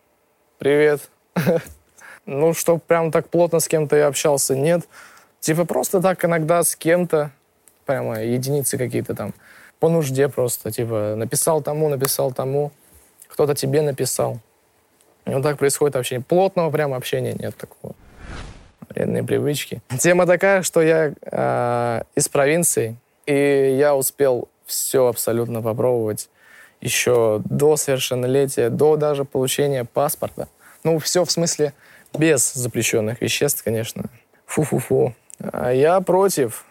Привет. 0.58 1.10
ну, 2.26 2.54
что 2.54 2.78
прям 2.78 3.12
так 3.12 3.28
плотно 3.30 3.60
с 3.60 3.68
кем-то 3.68 3.96
я 3.98 4.08
общался, 4.08 4.56
нет. 4.56 4.88
Типа 5.42 5.66
просто 5.66 6.02
так 6.02 6.24
иногда 6.24 6.64
с 6.64 6.76
кем-то, 6.76 7.32
прямо 7.86 8.24
единицы 8.24 8.78
какие-то 8.78 9.16
там, 9.16 9.34
по 9.80 9.90
нужде 9.90 10.30
просто. 10.30 10.72
Типа 10.72 11.16
написал 11.18 11.62
тому, 11.62 11.90
написал 11.90 12.32
тому, 12.32 12.72
кто-то 13.28 13.56
тебе 13.56 13.82
написал. 13.82 14.40
И 15.26 15.30
вот 15.32 15.44
так 15.44 15.58
происходит 15.58 15.96
общение. 15.96 16.24
Плотного 16.24 16.70
прямо 16.70 16.98
общения 16.98 17.34
нет 17.34 17.56
такого. 17.56 17.96
Вредные 18.90 19.24
привычки. 19.24 19.82
Тема 20.00 20.26
такая, 20.26 20.64
что 20.64 20.82
я 20.82 21.14
э, 21.22 22.02
из 22.16 22.28
провинции, 22.28 22.98
и 23.26 23.76
я 23.78 23.96
успел 23.96 24.50
все 24.66 25.08
абсолютно 25.08 25.62
попробовать 25.62 26.30
еще 26.82 27.42
до 27.46 27.78
совершеннолетия, 27.78 28.70
до 28.70 28.98
даже 28.98 29.24
получения 29.24 29.86
паспорта. 29.86 30.48
Ну, 30.84 30.98
все 31.00 31.24
в 31.24 31.32
смысле 31.32 31.74
без 32.14 32.54
запрещенных 32.54 33.22
веществ, 33.22 33.64
конечно. 33.64 34.06
Фу-фу-фу. 34.46 35.14
А 35.40 35.72
я 35.72 36.02
против. 36.02 36.66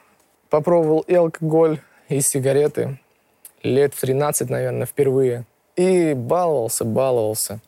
Попробовал 0.50 1.00
и 1.00 1.14
алкоголь, 1.14 1.80
и 2.08 2.20
сигареты. 2.20 2.98
Лет 3.62 3.94
в 3.94 4.00
13, 4.00 4.50
наверное, 4.50 4.86
впервые. 4.86 5.44
И 5.76 6.12
баловался, 6.14 6.84
баловался. 6.84 7.60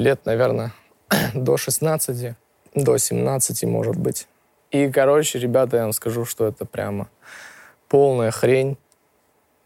Лет, 0.00 0.24
наверное, 0.24 0.72
до 1.34 1.58
16, 1.58 2.34
до 2.74 2.96
17, 2.96 3.64
может 3.64 3.98
быть. 3.98 4.28
И, 4.70 4.90
короче, 4.90 5.38
ребята, 5.38 5.76
я 5.76 5.82
вам 5.82 5.92
скажу, 5.92 6.24
что 6.24 6.46
это 6.46 6.64
прямо 6.64 7.08
полная 7.86 8.30
хрень 8.30 8.78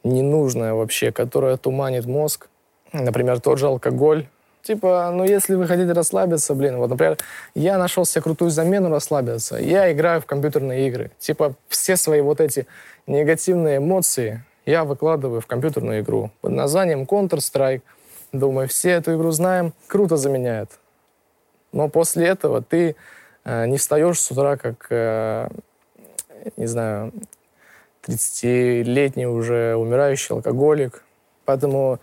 ненужная 0.03 0.75
вообще, 0.75 1.13
которая 1.13 1.57
туманит 1.57 2.07
мозг. 2.07 2.49
Например, 2.93 3.39
тот 3.39 3.61
же 3.61 3.69
алкоголь. 3.69 4.27
Типа, 4.65 5.09
ну 5.15 5.23
если 5.23 5.55
вы 5.55 5.69
хотите 5.69 5.93
расслабиться, 5.93 6.55
блин, 6.55 6.79
вот, 6.79 6.91
например, 6.91 7.17
я 7.55 7.79
нашел 7.79 8.05
себе 8.05 8.23
крутую 8.23 8.51
замену 8.51 8.91
расслабиться. 8.91 9.57
Я 9.57 9.93
играю 9.93 10.21
в 10.21 10.27
компьютерные 10.27 10.89
игры. 10.89 11.13
Типа, 11.21 11.55
все 11.69 11.97
свои 11.97 12.21
вот 12.23 12.41
эти 12.41 12.67
негативные 13.07 13.77
эмоции 13.77 14.43
я 14.67 14.83
выкладываю 14.83 15.41
в 15.41 15.47
компьютерную 15.47 16.01
игру 16.01 16.33
под 16.41 16.51
названием 16.51 17.05
Counter-Strike. 17.05 17.83
Думаю, 18.35 18.67
все 18.67 18.91
эту 18.91 19.15
игру 19.15 19.31
знаем. 19.31 19.73
Круто 19.87 20.17
заменяет. 20.17 20.69
Но 21.71 21.89
после 21.89 22.27
этого 22.27 22.63
ты 22.63 22.97
э, 23.45 23.67
не 23.67 23.79
встаешь 23.79 24.19
с 24.19 24.29
утра 24.33 24.57
как, 24.57 24.89
э, 24.91 25.49
не 26.57 26.67
знаю, 26.67 27.13
30-летний 28.03 29.27
уже 29.27 29.77
умирающий 29.77 30.35
алкоголик. 30.35 31.05
Поэтому 31.45 32.01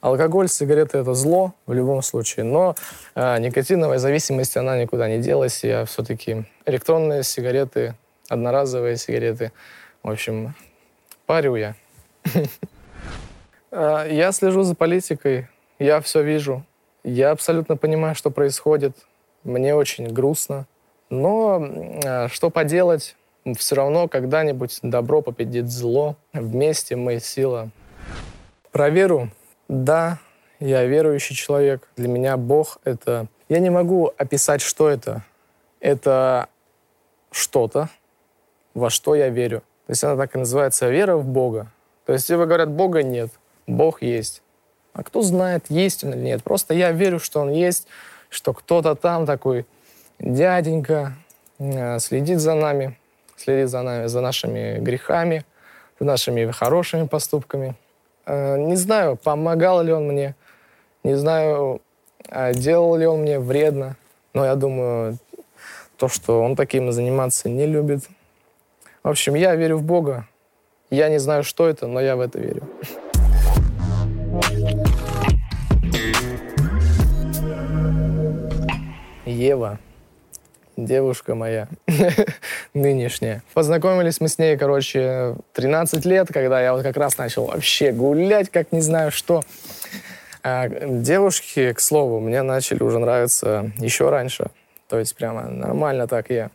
алкоголь, 0.00 0.48
сигареты— 0.48 0.98
это 0.98 1.14
зло 1.14 1.52
в 1.66 1.72
любом 1.72 2.02
случае. 2.02 2.44
Но 2.44 2.76
э, 3.16 3.40
никотиновая 3.40 3.98
зависимость, 3.98 4.56
она 4.56 4.80
никуда 4.80 5.08
не 5.08 5.18
делась. 5.18 5.64
Я 5.64 5.84
все-таки 5.84 6.44
электронные 6.64 7.24
сигареты, 7.24 7.96
одноразовые 8.28 8.98
сигареты. 8.98 9.50
В 10.04 10.10
общем, 10.10 10.54
парю 11.26 11.56
я. 11.56 11.74
А, 13.72 14.06
я 14.08 14.30
слежу 14.30 14.62
за 14.62 14.76
политикой, 14.76 15.48
я 15.82 16.00
все 16.00 16.22
вижу. 16.22 16.64
Я 17.04 17.30
абсолютно 17.32 17.76
понимаю, 17.76 18.14
что 18.14 18.30
происходит. 18.30 18.96
Мне 19.44 19.74
очень 19.74 20.06
грустно. 20.08 20.66
Но 21.10 21.68
а, 22.04 22.28
что 22.28 22.50
поделать? 22.50 23.16
все 23.58 23.74
равно 23.74 24.06
когда-нибудь 24.06 24.78
добро 24.82 25.20
победит 25.20 25.68
зло. 25.68 26.16
Вместе 26.32 26.94
мы 26.94 27.18
сила. 27.18 27.70
Про 28.70 28.88
веру. 28.88 29.30
Да, 29.68 30.18
я 30.60 30.84
верующий 30.84 31.34
человек. 31.34 31.88
Для 31.96 32.08
меня 32.08 32.36
Бог— 32.36 32.78
это... 32.84 33.26
Я 33.48 33.58
не 33.58 33.70
могу 33.70 34.12
описать, 34.16 34.60
что 34.60 34.88
это. 34.88 35.24
Это 35.80 36.48
что-то, 37.32 37.88
во 38.74 38.88
что 38.88 39.16
я 39.16 39.28
верю. 39.28 39.60
То 39.86 39.90
есть 39.90 40.04
она 40.04 40.16
так 40.16 40.36
и 40.36 40.38
называется 40.38 40.88
«вера 40.88 41.16
в 41.16 41.26
Бога». 41.26 41.66
То 42.06 42.12
есть, 42.12 42.28
если 42.28 42.44
говорят 42.44 42.70
«Бога 42.70 43.02
нет», 43.02 43.30
Бог 43.66 44.02
есть. 44.02 44.42
А 44.92 45.02
кто 45.02 45.22
знает, 45.22 45.66
есть 45.68 46.04
он 46.04 46.12
или 46.12 46.20
нет. 46.20 46.42
Просто 46.42 46.74
я 46.74 46.92
верю, 46.92 47.18
что 47.18 47.40
он 47.40 47.50
есть, 47.50 47.86
что 48.28 48.52
кто-то 48.52 48.94
там 48.94 49.26
такой 49.26 49.66
дяденька 50.18 51.14
э, 51.58 51.98
следит 51.98 52.40
за 52.40 52.54
нами, 52.54 52.98
следит 53.36 53.68
за 53.70 53.82
нами, 53.82 54.06
за 54.06 54.20
нашими 54.20 54.78
грехами, 54.78 55.44
за 55.98 56.06
нашими 56.06 56.50
хорошими 56.50 57.06
поступками. 57.06 57.74
Э, 58.26 58.58
не 58.58 58.76
знаю, 58.76 59.16
помогал 59.16 59.82
ли 59.82 59.92
он 59.92 60.08
мне, 60.08 60.34
не 61.04 61.16
знаю, 61.16 61.80
а 62.28 62.52
делал 62.52 62.96
ли 62.96 63.06
он 63.06 63.22
мне 63.22 63.38
вредно, 63.38 63.96
но 64.34 64.44
я 64.44 64.54
думаю, 64.54 65.18
то, 65.96 66.08
что 66.08 66.42
он 66.42 66.56
таким 66.56 66.92
заниматься 66.92 67.48
не 67.48 67.66
любит. 67.66 68.04
В 69.02 69.08
общем, 69.08 69.34
я 69.34 69.54
верю 69.54 69.78
в 69.78 69.82
Бога. 69.82 70.26
Я 70.90 71.08
не 71.08 71.18
знаю, 71.18 71.42
что 71.44 71.68
это, 71.68 71.86
но 71.86 72.00
я 72.00 72.16
в 72.16 72.20
это 72.20 72.38
верю. 72.38 72.62
Ева, 79.42 79.80
девушка 80.76 81.34
моя 81.34 81.66
нынешняя. 82.74 83.42
Познакомились 83.54 84.20
мы 84.20 84.28
с 84.28 84.38
ней, 84.38 84.56
короче, 84.56 85.34
13 85.54 86.04
лет, 86.04 86.28
когда 86.32 86.62
я 86.62 86.72
вот 86.74 86.84
как 86.84 86.96
раз 86.96 87.18
начал 87.18 87.46
вообще 87.46 87.90
гулять, 87.90 88.50
как 88.50 88.70
не 88.70 88.80
знаю 88.80 89.10
что. 89.10 89.42
А 90.44 90.68
девушки, 90.68 91.72
к 91.72 91.80
слову, 91.80 92.20
мне 92.20 92.42
начали 92.42 92.84
уже 92.84 93.00
нравиться 93.00 93.72
еще 93.78 94.10
раньше. 94.10 94.46
То 94.86 95.00
есть 95.00 95.16
прямо 95.16 95.48
нормально 95.48 96.06
так 96.06 96.30
я 96.30 96.52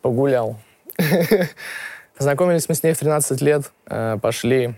погулял. 0.00 0.56
Познакомились 2.16 2.70
мы 2.70 2.74
с 2.74 2.82
ней 2.82 2.94
в 2.94 2.98
13 2.98 3.42
лет, 3.42 3.70
э, 3.84 4.16
пошли 4.22 4.74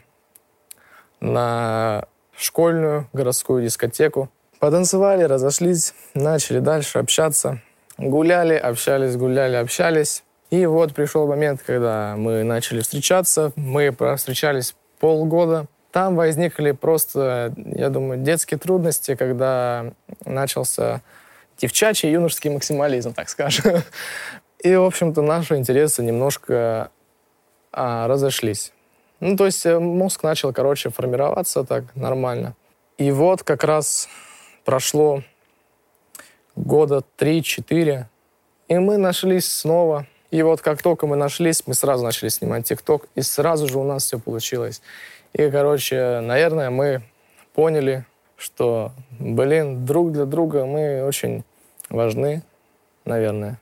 на 1.20 2.06
школьную 2.36 3.08
городскую 3.12 3.62
дискотеку. 3.62 4.30
Потанцевали, 4.60 5.24
разошлись, 5.24 5.94
начали 6.12 6.58
дальше 6.58 6.98
общаться. 6.98 7.62
Гуляли, 7.96 8.54
общались, 8.54 9.16
гуляли, 9.16 9.56
общались. 9.56 10.22
И 10.50 10.66
вот 10.66 10.94
пришел 10.94 11.26
момент, 11.26 11.62
когда 11.64 12.14
мы 12.18 12.44
начали 12.44 12.80
встречаться. 12.80 13.52
Мы 13.56 13.96
встречались 14.16 14.74
полгода. 14.98 15.66
Там 15.92 16.14
возникли 16.14 16.72
просто, 16.72 17.54
я 17.56 17.88
думаю, 17.88 18.20
детские 18.20 18.58
трудности, 18.58 19.14
когда 19.14 19.92
начался 20.26 21.00
девчачий 21.56 22.12
юношеский 22.12 22.50
максимализм, 22.50 23.14
так 23.14 23.30
скажем. 23.30 23.82
И, 24.62 24.76
в 24.76 24.84
общем-то, 24.84 25.22
наши 25.22 25.56
интересы 25.56 26.02
немножко 26.02 26.90
а, 27.72 28.06
разошлись. 28.08 28.74
Ну, 29.20 29.38
то 29.38 29.46
есть 29.46 29.64
э, 29.64 29.78
мозг 29.78 30.22
начал, 30.22 30.52
короче, 30.52 30.90
формироваться 30.90 31.64
так 31.64 31.84
нормально. 31.96 32.54
И 32.98 33.10
вот 33.10 33.42
как 33.42 33.64
раз 33.64 34.06
прошло 34.70 35.24
года 36.54 37.02
3-4, 37.18 38.04
и 38.68 38.78
мы 38.78 38.98
нашлись 38.98 39.50
снова. 39.50 40.06
И 40.30 40.42
вот 40.42 40.60
как 40.60 40.80
только 40.80 41.08
мы 41.08 41.16
нашлись, 41.16 41.64
мы 41.66 41.74
сразу 41.74 42.04
начали 42.04 42.28
снимать 42.28 42.68
ТикТок, 42.68 43.08
и 43.16 43.22
сразу 43.22 43.66
же 43.66 43.80
у 43.80 43.82
нас 43.82 44.04
все 44.04 44.20
получилось. 44.20 44.80
И, 45.32 45.50
короче, 45.50 46.20
наверное, 46.20 46.70
мы 46.70 47.02
поняли, 47.52 48.06
что, 48.36 48.92
блин, 49.18 49.84
друг 49.84 50.12
для 50.12 50.24
друга 50.24 50.64
мы 50.66 51.02
очень 51.02 51.42
важны, 51.88 52.44
наверное. 53.04 53.58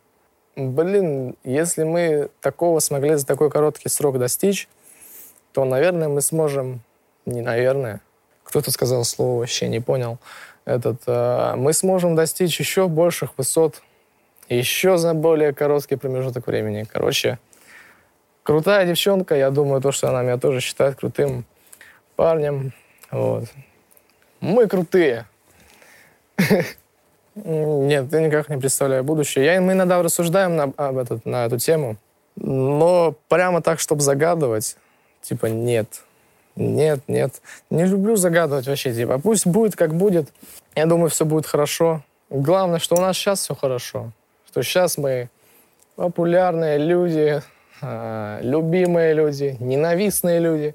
Блин, 0.56 1.36
если 1.42 1.84
мы 1.84 2.28
такого 2.42 2.80
смогли 2.80 3.14
за 3.14 3.24
такой 3.24 3.50
короткий 3.50 3.88
срок 3.88 4.18
достичь, 4.18 4.68
то, 5.52 5.64
наверное, 5.64 6.08
мы 6.08 6.20
сможем, 6.20 6.82
не 7.24 7.40
наверное, 7.40 8.02
кто-то 8.44 8.70
сказал 8.70 9.04
слово, 9.04 9.40
вообще 9.40 9.68
не 9.68 9.80
понял, 9.80 10.18
этот, 10.68 11.00
э, 11.06 11.54
мы 11.56 11.72
сможем 11.72 12.14
достичь 12.14 12.60
еще 12.60 12.88
больших 12.88 13.30
высот, 13.38 13.82
еще 14.48 14.98
за 14.98 15.14
более 15.14 15.52
короткий 15.54 15.96
промежуток 15.96 16.46
времени. 16.46 16.86
Короче, 16.90 17.38
крутая 18.42 18.86
девчонка, 18.86 19.34
я 19.34 19.50
думаю, 19.50 19.80
то, 19.80 19.92
что 19.92 20.08
она 20.08 20.22
меня 20.22 20.36
тоже 20.36 20.60
считает 20.60 20.96
крутым 20.96 21.44
парнем. 22.16 22.72
Вот. 23.10 23.44
Мы 24.40 24.68
крутые. 24.68 25.26
Нет, 27.34 28.12
я 28.12 28.20
никак 28.20 28.48
не 28.48 28.58
представляю 28.58 29.04
будущее. 29.04 29.44
Я, 29.44 29.60
мы 29.60 29.72
иногда 29.72 30.02
рассуждаем 30.02 30.56
на, 30.56 30.64
об 30.76 30.98
этот, 30.98 31.24
на 31.24 31.46
эту 31.46 31.58
тему, 31.58 31.96
но 32.36 33.14
прямо 33.28 33.62
так, 33.62 33.80
чтобы 33.80 34.02
загадывать, 34.02 34.76
типа, 35.22 35.46
нет. 35.46 36.02
Нет, 36.58 37.00
нет. 37.06 37.40
Не 37.70 37.84
люблю 37.84 38.16
загадывать 38.16 38.66
вообще. 38.66 38.92
Типа, 38.92 39.20
пусть 39.20 39.46
будет, 39.46 39.76
как 39.76 39.94
будет. 39.94 40.32
Я 40.74 40.86
думаю, 40.86 41.08
все 41.08 41.24
будет 41.24 41.46
хорошо. 41.46 42.02
Главное, 42.30 42.80
что 42.80 42.96
у 42.96 43.00
нас 43.00 43.16
сейчас 43.16 43.40
все 43.40 43.54
хорошо. 43.54 44.10
Что 44.48 44.62
сейчас 44.62 44.98
мы 44.98 45.30
популярные 45.94 46.78
люди, 46.78 47.40
э, 47.80 48.40
любимые 48.42 49.14
люди, 49.14 49.56
ненавистные 49.60 50.40
люди. 50.40 50.74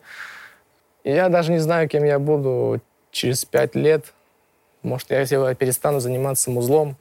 Я 1.04 1.28
даже 1.28 1.52
не 1.52 1.60
знаю, 1.60 1.90
кем 1.90 2.06
я 2.06 2.18
буду 2.18 2.80
через 3.12 3.44
пять 3.44 3.76
лет. 3.76 4.14
Может, 4.84 5.12
я 5.12 5.26
типа, 5.26 5.54
перестану 5.54 6.00
заниматься 6.00 6.50
музлом. 6.50 6.96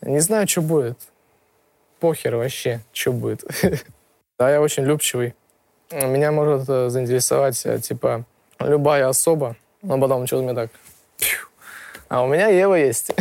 Не 0.00 0.20
знаю, 0.20 0.48
что 0.48 0.62
будет. 0.62 0.98
Похер 1.98 2.36
вообще, 2.36 2.80
что 2.92 3.12
будет. 3.12 3.44
Да, 4.38 4.50
я 4.50 4.62
очень 4.62 4.84
любчивый. 4.84 5.34
Меня 5.90 6.30
может 6.30 6.68
э, 6.68 6.88
заинтересовать, 6.88 7.60
э, 7.64 7.80
типа, 7.80 8.24
любая 8.60 9.08
особа. 9.08 9.56
Но 9.82 9.98
потом 9.98 10.26
что-то 10.26 10.44
мне 10.44 10.54
так... 10.54 10.70
А 12.08 12.22
у 12.22 12.28
меня 12.28 12.48
Ева 12.48 12.74
есть. 12.74 13.12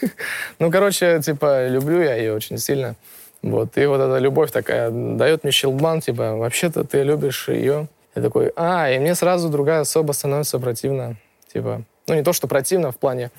ну, 0.58 0.70
короче, 0.70 1.20
типа, 1.20 1.68
люблю 1.68 2.00
я 2.00 2.14
ее 2.14 2.34
очень 2.34 2.58
сильно. 2.58 2.94
Вот. 3.42 3.76
И 3.76 3.86
вот 3.86 4.00
эта 4.00 4.18
любовь 4.18 4.52
такая 4.52 4.90
дает 4.90 5.42
мне 5.42 5.52
щелбан, 5.52 6.00
типа, 6.00 6.36
вообще-то 6.36 6.84
ты 6.84 7.02
любишь 7.02 7.48
ее. 7.48 7.88
Я 8.14 8.22
такой, 8.22 8.52
а, 8.56 8.90
и 8.90 8.98
мне 8.98 9.14
сразу 9.14 9.48
другая 9.48 9.80
особа 9.80 10.12
становится 10.12 10.58
противна. 10.58 11.16
Типа, 11.52 11.82
ну, 12.06 12.14
не 12.14 12.22
то, 12.22 12.32
что 12.32 12.46
противно 12.46 12.92
в 12.92 12.96
плане 12.96 13.30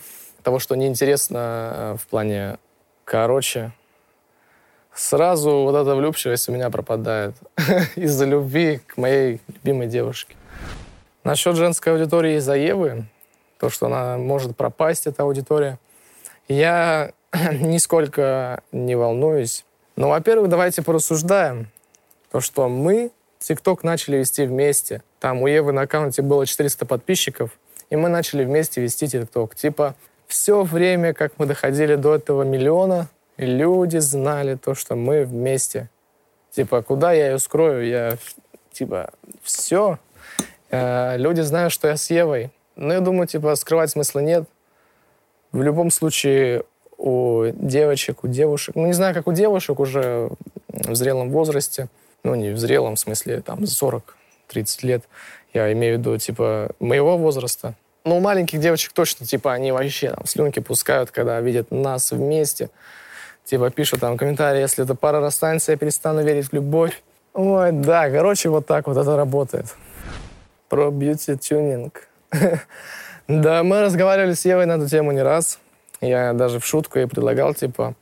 того, 0.42 0.60
что 0.60 0.76
неинтересно, 0.76 1.40
а 1.40 1.96
в 1.98 2.06
плане, 2.08 2.58
короче, 3.06 3.72
сразу 4.96 5.64
вот 5.64 5.76
эта 5.76 5.96
влюбчивость 5.96 6.50
у 6.50 6.52
меня 6.52 6.70
пропадает 6.70 7.36
из-за 7.96 8.26
любви 8.26 8.80
к 8.86 8.98
моей 8.98 9.42
любимой 9.48 9.88
девушке. 9.88 10.36
Насчет 11.24 11.56
женской 11.56 11.94
аудитории 11.94 12.38
из-за 12.38 12.56
Евы, 12.56 13.06
то, 13.60 13.70
что 13.70 13.86
она 13.86 14.18
может 14.18 14.58
пропасть, 14.58 15.08
эта 15.08 15.24
аудитория, 15.24 15.80
я 16.48 17.12
нисколько 17.52 18.62
не 18.72 18.96
волнуюсь. 18.96 19.66
Но, 19.96 20.10
во-первых, 20.10 20.50
давайте 20.50 20.82
порассуждаем. 20.82 21.70
То, 22.32 22.42
что 22.42 22.68
мы 22.68 23.12
ТикТок 23.40 23.84
начали 23.84 24.18
вести 24.18 24.46
вместе. 24.46 25.04
Там 25.20 25.42
у 25.42 25.48
Евы 25.48 25.72
на 25.72 25.82
аккаунте 25.82 26.22
было 26.22 26.46
400 26.46 26.86
подписчиков, 26.86 27.52
и 27.90 27.96
мы 27.96 28.10
начали 28.10 28.44
вместе 28.44 28.82
вести 28.82 29.08
ТикТок. 29.08 29.56
Типа, 29.56 29.96
все 30.28 30.64
время, 30.64 31.14
как 31.14 31.34
мы 31.38 31.46
доходили 31.46 31.96
до 31.96 32.16
этого 32.16 32.44
миллиона, 32.44 33.08
люди 33.38 33.98
знали 33.98 34.56
то, 34.56 34.76
что 34.76 34.96
мы 34.96 35.26
вместе. 35.26 35.90
Типа, 36.52 36.82
куда 36.82 37.14
я 37.14 37.32
ее 37.32 37.40
скрою? 37.40 37.88
Я, 37.88 38.18
типа, 38.72 39.12
все. 39.42 39.98
Э, 40.70 41.18
люди 41.18 41.42
знают, 41.42 41.74
что 41.74 41.88
я 41.88 41.98
с 41.98 42.10
Евой. 42.10 42.52
Но 42.76 42.94
я 42.94 43.00
думаю, 43.00 43.28
типа, 43.28 43.56
скрывать 43.56 43.92
смысла 43.92 44.20
нет. 44.20 44.48
В 45.52 45.62
любом 45.62 45.92
случае, 45.92 46.64
у 46.98 47.46
девочек, 47.54 48.24
у 48.24 48.28
девушек, 48.28 48.76
ну, 48.76 48.88
не 48.88 48.94
знаю, 48.94 49.14
как 49.14 49.28
у 49.28 49.34
девушек 49.34 49.80
уже 49.80 50.30
в 50.68 50.96
зрелом 50.96 51.30
возрасте, 51.30 51.90
ну, 52.24 52.34
не 52.36 52.52
в 52.52 52.58
зрелом 52.58 52.98
смысле, 52.98 53.42
там, 53.42 53.60
40-30 53.64 54.04
лет, 54.82 55.04
я 55.54 55.72
имею 55.74 55.98
в 55.98 56.00
виду, 56.00 56.18
типа, 56.18 56.72
моего 56.80 57.18
возраста. 57.18 57.76
Ну, 58.04 58.18
у 58.18 58.20
маленьких 58.20 58.60
девочек 58.60 58.94
точно, 58.94 59.26
типа, 59.26 59.54
они 59.54 59.72
вообще 59.72 60.10
там 60.10 60.26
слюнки 60.26 60.60
пускают, 60.60 61.12
когда 61.12 61.40
видят 61.40 61.72
нас 61.72 62.12
вместе 62.12 62.70
типа 63.46 63.70
пишут 63.70 64.02
там 64.02 64.18
комментарии, 64.18 64.62
если 64.62 64.84
эта 64.84 64.96
пара 64.96 65.20
расстанется, 65.20 65.72
я 65.72 65.78
перестану 65.78 66.24
верить 66.24 66.48
в 66.48 66.54
любовь. 66.54 67.02
Ой, 67.34 67.72
да, 67.72 68.10
короче, 68.10 68.50
вот 68.50 68.66
так 68.66 68.88
вот 68.88 68.98
это 68.98 69.16
работает. 69.16 69.66
Про 70.70 70.92
бьюти-тюнинг. 70.92 72.08
да, 73.28 73.64
мы 73.64 73.82
разговаривали 73.82 74.34
с 74.34 74.46
Евой 74.46 74.66
на 74.66 74.74
эту 74.74 74.88
тему 74.88 75.12
не 75.12 75.22
раз. 75.22 75.60
Я 76.02 76.34
даже 76.34 76.60
в 76.60 76.66
шутку 76.66 77.00
ей 77.00 77.08
предлагал, 77.08 77.54
типа, 77.54 77.96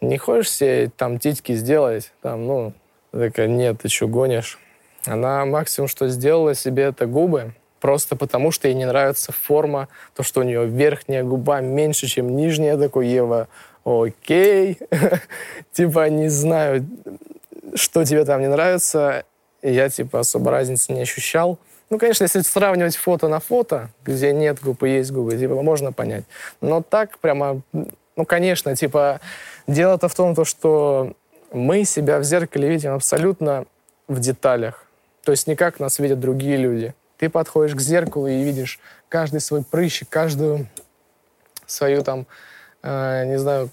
не 0.00 0.18
хочешь 0.18 0.50
себе 0.50 0.90
там 0.96 1.18
титьки 1.18 1.54
сделать? 1.54 2.12
Там, 2.20 2.46
ну, 2.46 2.72
такая, 3.12 3.46
нет, 3.46 3.80
ты 3.82 3.88
что, 3.88 4.08
гонишь? 4.08 4.58
Она 5.06 5.44
максимум, 5.44 5.88
что 5.88 6.08
сделала 6.08 6.54
себе, 6.54 6.84
это 6.84 7.06
губы. 7.06 7.54
Просто 7.80 8.16
потому, 8.16 8.50
что 8.50 8.68
ей 8.68 8.74
не 8.74 8.86
нравится 8.86 9.32
форма, 9.32 9.88
то, 10.14 10.22
что 10.22 10.40
у 10.40 10.42
нее 10.42 10.66
верхняя 10.66 11.22
губа 11.22 11.60
меньше, 11.60 12.06
чем 12.06 12.34
нижняя. 12.34 12.78
Такой, 12.78 13.08
Ева, 13.08 13.48
окей, 13.84 14.78
типа, 15.72 16.08
не 16.08 16.28
знаю, 16.28 16.86
что 17.74 18.04
тебе 18.04 18.24
там 18.24 18.40
не 18.40 18.48
нравится. 18.48 19.24
Я, 19.62 19.88
типа, 19.88 20.20
особо 20.20 20.50
разницы 20.50 20.92
не 20.92 21.02
ощущал. 21.02 21.58
Ну, 21.90 21.98
конечно, 21.98 22.24
если 22.24 22.40
сравнивать 22.40 22.96
фото 22.96 23.28
на 23.28 23.40
фото, 23.40 23.90
где 24.04 24.32
нет 24.32 24.60
губы, 24.60 24.88
есть 24.88 25.12
губы, 25.12 25.36
типа, 25.36 25.62
можно 25.62 25.92
понять. 25.92 26.24
Но 26.60 26.82
так 26.82 27.18
прямо, 27.18 27.60
ну, 27.72 28.24
конечно, 28.26 28.74
типа, 28.74 29.20
дело-то 29.66 30.08
в 30.08 30.14
том, 30.14 30.34
то, 30.34 30.44
что 30.44 31.14
мы 31.52 31.84
себя 31.84 32.18
в 32.18 32.24
зеркале 32.24 32.68
видим 32.68 32.92
абсолютно 32.92 33.66
в 34.08 34.18
деталях. 34.18 34.86
То 35.24 35.32
есть 35.32 35.46
не 35.46 35.56
как 35.56 35.80
нас 35.80 35.98
видят 35.98 36.20
другие 36.20 36.56
люди. 36.56 36.94
Ты 37.16 37.30
подходишь 37.30 37.74
к 37.74 37.80
зеркалу 37.80 38.26
и 38.26 38.42
видишь 38.42 38.80
каждый 39.08 39.40
свой 39.40 39.62
прыщик, 39.62 40.08
каждую 40.08 40.66
свою 41.66 42.02
там 42.02 42.26
не 42.84 43.38
знаю, 43.38 43.70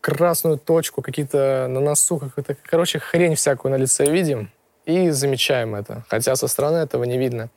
красную 0.00 0.58
точку, 0.58 1.02
какие-то 1.02 1.66
на 1.68 1.80
носу, 1.80 2.18
какую-то, 2.18 2.56
короче, 2.64 2.98
хрень 2.98 3.34
всякую 3.34 3.72
на 3.72 3.76
лице 3.76 4.06
видим 4.06 4.50
и 4.84 5.10
замечаем 5.10 5.74
это. 5.74 6.04
Хотя 6.08 6.36
со 6.36 6.48
стороны 6.48 6.78
этого 6.78 7.04
не 7.04 7.18
видно. 7.18 7.48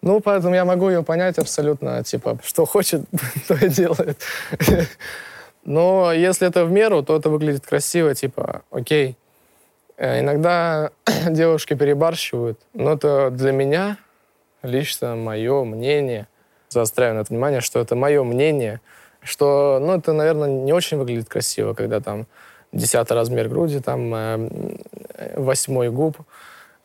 Ну, 0.00 0.20
поэтому 0.20 0.54
я 0.54 0.64
могу 0.64 0.88
ее 0.88 1.02
понять 1.02 1.38
абсолютно, 1.38 2.04
типа, 2.04 2.38
что 2.44 2.64
хочет, 2.64 3.02
то 3.48 3.54
и 3.54 3.68
делает. 3.68 4.20
Но 5.64 6.12
если 6.12 6.46
это 6.46 6.64
в 6.64 6.70
меру, 6.70 7.02
то 7.02 7.16
это 7.16 7.30
выглядит 7.30 7.66
красиво, 7.66 8.14
типа, 8.14 8.62
окей. 8.70 9.16
Э, 9.96 10.20
иногда 10.20 10.92
девушки 11.28 11.74
перебарщивают, 11.74 12.60
но 12.72 12.92
это 12.92 13.30
для 13.30 13.52
меня 13.52 13.98
лично 14.62 15.16
мое 15.16 15.64
мнение. 15.64 16.28
Заостряю 16.68 17.14
на 17.14 17.20
это 17.20 17.30
внимание, 17.30 17.60
что 17.60 17.80
это 17.80 17.96
мое 17.96 18.22
мнение, 18.22 18.80
что, 19.22 19.78
ну, 19.80 19.94
это, 19.94 20.12
наверное, 20.12 20.48
не 20.48 20.72
очень 20.72 20.96
выглядит 20.96 21.28
красиво, 21.28 21.74
когда 21.74 22.00
там 22.00 22.26
десятый 22.72 23.16
размер 23.16 23.48
груди, 23.48 23.80
там 23.80 24.14
э, 24.14 24.78
восьмой 25.36 25.90
губ. 25.90 26.18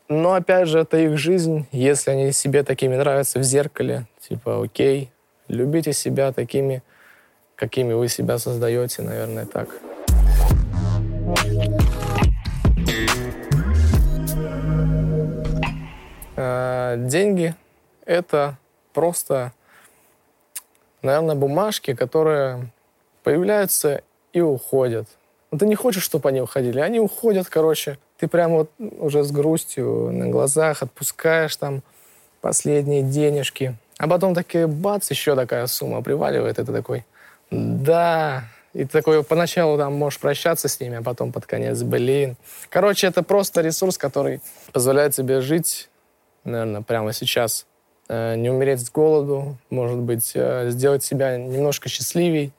Но, 0.08 0.34
опять 0.34 0.68
же, 0.68 0.80
это 0.80 0.98
их 0.98 1.16
жизнь. 1.16 1.66
Если 1.72 2.10
они 2.10 2.32
себе 2.32 2.62
такими 2.62 2.94
нравятся 2.94 3.38
в 3.38 3.42
зеркале, 3.42 4.06
типа, 4.20 4.62
окей, 4.62 5.10
любите 5.48 5.92
себя 5.92 6.32
такими, 6.32 6.82
какими 7.56 7.92
вы 7.92 8.08
себя 8.08 8.38
создаете, 8.38 9.02
наверное, 9.02 9.46
так. 9.46 9.68
А, 16.36 16.96
деньги— 16.96 17.54
это 18.04 18.58
просто, 18.92 19.52
наверное, 21.04 21.34
бумажки, 21.34 21.94
которые 21.94 22.72
появляются 23.22 24.02
и 24.32 24.40
уходят. 24.40 25.06
Но 25.50 25.58
ты 25.58 25.66
не 25.66 25.76
хочешь, 25.76 26.02
чтобы 26.02 26.28
они 26.30 26.40
уходили. 26.40 26.80
Они 26.80 26.98
уходят, 26.98 27.48
короче, 27.48 27.98
ты 28.18 28.26
прям 28.26 28.52
вот 28.52 28.70
уже 28.78 29.22
с 29.22 29.30
грустью 29.30 30.10
на 30.10 30.28
глазах 30.28 30.82
отпускаешь 30.82 31.56
там 31.56 31.82
последние 32.40 33.02
денежки. 33.02 33.76
А 33.98 34.08
потом 34.08 34.34
такие 34.34 34.66
бац, 34.66 35.10
еще 35.10 35.36
такая 35.36 35.66
сумма 35.66 36.02
приваливает, 36.02 36.56
ты 36.56 36.64
такой, 36.64 37.04
да. 37.50 38.44
И 38.72 38.84
ты 38.84 38.90
такой 38.90 39.22
поначалу 39.22 39.78
там 39.78 39.94
можешь 39.94 40.18
прощаться 40.18 40.66
с 40.66 40.80
ними, 40.80 40.96
а 40.96 41.02
потом 41.02 41.30
под 41.30 41.46
конец, 41.46 41.82
блин. 41.82 42.36
Короче, 42.70 43.06
это 43.06 43.22
просто 43.22 43.60
ресурс, 43.60 43.96
который 43.96 44.40
позволяет 44.72 45.14
тебе 45.14 45.40
жить, 45.40 45.88
наверное, 46.42 46.82
прямо 46.82 47.12
сейчас. 47.12 47.66
Э, 48.08 48.36
не 48.36 48.50
умереть 48.50 48.80
с 48.80 48.90
голоду, 48.90 49.56
может 49.70 49.98
быть, 49.98 50.32
э, 50.34 50.68
сделать 50.70 51.02
себя 51.02 51.36
немножко 51.36 51.88
счастливей. 51.88 52.52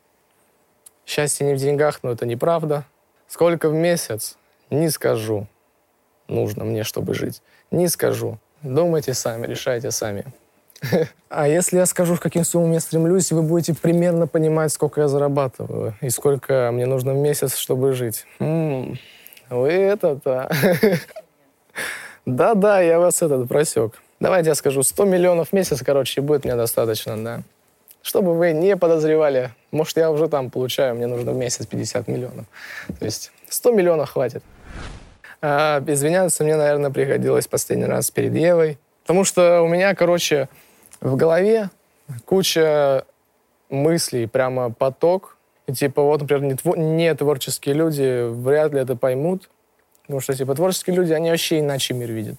Счастье 1.05 1.45
не 1.45 1.53
в 1.53 1.57
деньгах, 1.57 1.99
но 2.01 2.11
это 2.11 2.25
неправда. 2.25 2.85
Сколько 3.27 3.69
в 3.69 3.73
месяц? 3.73 4.37
Не 4.71 4.89
скажу. 4.89 5.47
Нужно 6.27 6.63
мне, 6.63 6.83
чтобы 6.83 7.13
жить. 7.13 7.43
Не 7.69 7.87
скажу. 7.87 8.39
Думайте 8.63 9.13
сами, 9.13 9.45
решайте 9.45 9.91
сами. 9.91 10.25
А 11.29 11.49
если 11.49 11.77
я 11.77 11.85
скажу, 11.85 12.15
в 12.15 12.21
каким 12.21 12.45
суммам 12.45 12.71
я 12.71 12.79
стремлюсь, 12.79 13.33
вы 13.33 13.41
будете 13.41 13.73
примерно 13.73 14.25
понимать, 14.25 14.71
сколько 14.71 15.01
я 15.01 15.09
зарабатываю 15.09 15.93
и 15.99 16.09
сколько 16.09 16.69
мне 16.71 16.85
нужно 16.85 17.13
в 17.13 17.17
месяц, 17.17 17.57
чтобы 17.57 17.91
жить. 17.91 18.25
М-м, 18.39 18.97
вы 19.49 19.69
это-то... 19.69 20.49
Да-да, 22.25 22.79
я 22.79 22.99
вас 22.99 23.21
этот 23.21 23.49
просек. 23.49 24.01
Давайте 24.19 24.49
я 24.49 24.55
скажу, 24.55 24.83
100 24.83 25.05
миллионов 25.05 25.49
в 25.49 25.53
месяц, 25.53 25.81
короче, 25.83 26.21
будет 26.21 26.45
мне 26.45 26.55
достаточно, 26.55 27.21
да. 27.21 27.41
Чтобы 28.01 28.35
вы 28.35 28.53
не 28.53 28.77
подозревали, 28.77 29.51
может, 29.71 29.97
я 29.97 30.11
уже 30.11 30.27
там 30.29 30.49
получаю, 30.49 30.95
мне 30.95 31.07
нужно 31.07 31.31
в 31.31 31.35
месяц 31.35 31.65
50 31.65 32.07
миллионов. 32.07 32.45
То 32.99 33.05
есть 33.05 33.31
100 33.49 33.71
миллионов 33.71 34.11
хватит. 34.11 34.43
А, 35.41 35.83
извиняться 35.85 36.43
мне, 36.43 36.55
наверное, 36.55 36.91
приходилось 36.91 37.47
последний 37.47 37.85
раз 37.85 38.11
перед 38.11 38.35
Евой. 38.35 38.77
Потому 39.03 39.23
что 39.23 39.61
у 39.61 39.67
меня, 39.67 39.93
короче, 39.95 40.49
в 41.01 41.15
голове 41.15 41.69
куча 42.25 43.05
мыслей, 43.69 44.27
прямо 44.27 44.71
поток. 44.71 45.37
И 45.67 45.73
типа 45.73 46.01
вот, 46.01 46.21
например, 46.21 46.43
не, 46.43 46.53
тво- 46.53 46.77
не 46.77 47.13
творческие 47.15 47.75
люди 47.75 48.27
вряд 48.29 48.73
ли 48.73 48.79
это 48.79 48.95
поймут. 48.95 49.49
Потому 50.03 50.19
что, 50.19 50.33
типа, 50.35 50.53
творческие 50.55 50.95
люди, 50.95 51.13
они 51.13 51.31
вообще 51.31 51.59
иначе 51.59 51.93
мир 51.95 52.11
видят. 52.11 52.35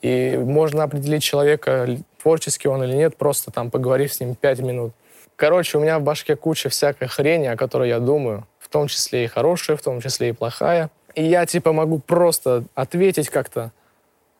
И 0.00 0.36
можно 0.36 0.84
определить 0.84 1.22
человека, 1.22 1.86
творческий 2.20 2.68
он 2.68 2.82
или 2.84 2.94
нет, 2.94 3.16
просто 3.16 3.50
там 3.50 3.70
поговорив 3.70 4.12
с 4.12 4.20
ним 4.20 4.34
пять 4.34 4.60
минут. 4.60 4.92
Короче, 5.36 5.78
у 5.78 5.80
меня 5.80 5.98
в 5.98 6.02
башке 6.02 6.36
куча 6.36 6.68
всякой 6.68 7.08
хрени, 7.08 7.46
о 7.46 7.56
которой 7.56 7.88
я 7.88 8.00
думаю, 8.00 8.46
в 8.58 8.68
том 8.68 8.86
числе 8.86 9.24
и 9.24 9.26
хорошая, 9.26 9.76
в 9.76 9.82
том 9.82 10.00
числе 10.00 10.30
и 10.30 10.32
плохая. 10.32 10.90
И 11.14 11.24
я, 11.24 11.44
типа, 11.46 11.72
могу 11.72 11.98
просто 11.98 12.64
ответить 12.74 13.28
как-то, 13.28 13.72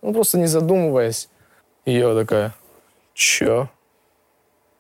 ну, 0.01 0.15
просто 0.15 0.39
не 0.39 0.47
задумываясь. 0.47 1.29
И 1.85 1.93
я 1.93 2.15
такая, 2.15 2.55
чё? 3.15 3.69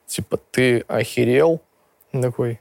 Типа, 0.06 0.38
ты 0.50 0.85
охерел? 0.88 1.61
Такой. 2.12 2.61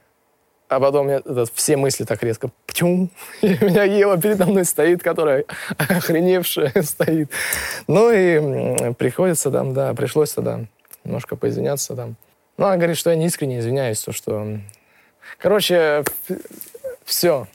А 0.72 0.80
потом 0.80 1.04
мне 1.04 1.16
этот, 1.16 1.52
все 1.52 1.76
мысли 1.76 2.04
так 2.04 2.22
резко 2.22 2.48
птюм, 2.64 3.10
и 3.42 3.48
меня 3.62 3.84
Ева 3.84 4.18
передо 4.18 4.46
мной 4.46 4.64
стоит, 4.64 5.02
которая 5.02 5.44
охреневшая 5.76 6.72
стоит. 6.82 7.30
Ну 7.88 8.10
и 8.10 8.94
приходится 8.94 9.50
там, 9.50 9.74
да, 9.74 9.92
пришлось 9.92 10.32
тогда 10.32 10.60
немножко 11.04 11.36
поизвиняться 11.36 11.94
там. 11.94 12.16
Ну, 12.56 12.64
она 12.64 12.76
говорит, 12.76 12.96
что 12.96 13.10
я 13.10 13.16
не 13.16 13.26
искренне 13.26 13.58
извиняюсь, 13.58 14.00
то 14.00 14.12
что... 14.12 14.46
Короче, 15.36 16.04
все. 17.04 17.46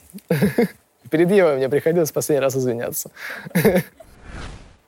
Перед 1.10 1.30
Евой 1.32 1.56
мне 1.56 1.68
приходилось 1.68 2.12
последний 2.12 2.42
раз 2.42 2.54
извиняться. 2.56 3.10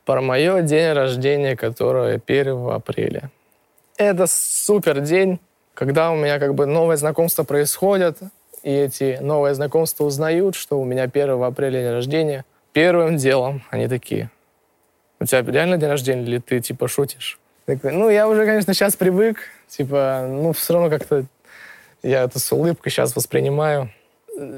Про 0.04 0.20
мое 0.20 0.62
день 0.62 0.92
рождения, 0.92 1.56
которое 1.56 2.20
1 2.24 2.70
апреля. 2.70 3.30
Это 3.96 4.26
супер 4.28 5.00
день, 5.00 5.40
когда 5.74 6.10
у 6.10 6.16
меня 6.16 6.38
как 6.38 6.54
бы 6.54 6.66
новые 6.66 6.96
знакомства 6.96 7.44
происходят, 7.44 8.18
и 8.62 8.70
эти 8.70 9.18
новые 9.20 9.54
знакомства 9.54 10.04
узнают, 10.04 10.54
что 10.54 10.80
у 10.80 10.84
меня 10.84 11.04
1 11.04 11.42
апреля 11.42 11.80
день 11.80 11.90
рождения. 11.90 12.44
Первым 12.72 13.16
делом 13.16 13.62
они 13.70 13.88
такие, 13.88 14.30
у 15.18 15.24
тебя 15.24 15.42
реально 15.42 15.76
день 15.76 15.88
рождения 15.88 16.22
или 16.22 16.38
ты 16.38 16.60
типа 16.60 16.88
шутишь? 16.88 17.38
Такой, 17.66 17.92
ну, 17.92 18.08
я 18.10 18.28
уже, 18.28 18.44
конечно, 18.44 18.74
сейчас 18.74 18.96
привык, 18.96 19.38
типа, 19.68 20.26
ну, 20.28 20.52
все 20.52 20.74
равно 20.74 20.90
как-то 20.90 21.24
я 22.02 22.24
это 22.24 22.38
с 22.38 22.52
улыбкой 22.52 22.90
сейчас 22.90 23.14
воспринимаю 23.16 23.90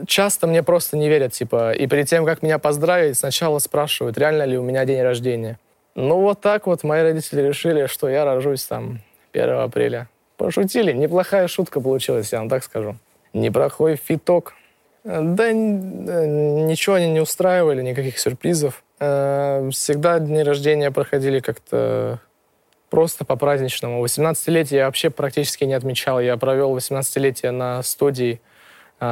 часто 0.07 0.47
мне 0.47 0.63
просто 0.63 0.97
не 0.97 1.09
верят, 1.09 1.33
типа, 1.33 1.73
и 1.73 1.87
перед 1.87 2.09
тем, 2.09 2.25
как 2.25 2.43
меня 2.43 2.59
поздравить, 2.59 3.19
сначала 3.19 3.59
спрашивают, 3.59 4.19
реально 4.19 4.45
ли 4.45 4.59
у 4.59 4.63
меня 4.63 4.85
день 4.85 5.03
рождения. 5.03 5.59
Ну, 5.95 6.21
вот 6.21 6.41
так 6.41 6.67
вот 6.67 6.85
мои 6.85 7.03
родители 7.03 7.43
решили, 7.43 7.87
что 7.87 8.09
я 8.09 8.25
рожусь 8.25 8.65
там 8.65 9.01
1 9.33 9.51
апреля. 9.51 10.09
Пошутили, 10.43 10.93
неплохая 10.93 11.47
шутка 11.47 11.81
получилась, 11.81 12.33
я 12.33 12.41
вам 12.41 12.49
так 12.49 12.65
скажу. 12.65 12.97
Неплохой 13.33 13.95
фиток. 13.95 14.55
Да 15.05 15.53
ничего 15.53 16.97
они 16.97 17.13
не 17.13 17.21
устраивали, 17.21 17.81
никаких 17.81 18.19
сюрпризов. 18.19 18.83
Э, 18.99 19.69
всегда 19.71 20.19
дни 20.19 20.43
рождения 20.43 20.91
проходили 20.91 21.39
как-то 21.39 22.19
просто 22.91 23.25
по-праздничному. 23.25 24.05
18-летие 24.05 24.79
я 24.79 24.87
вообще 24.87 25.11
практически 25.11 25.63
не 25.63 25.75
отмечал. 25.75 26.19
Я 26.19 26.37
провел 26.37 26.77
18-летие 26.77 27.53
на 27.53 27.81
студии 27.85 28.41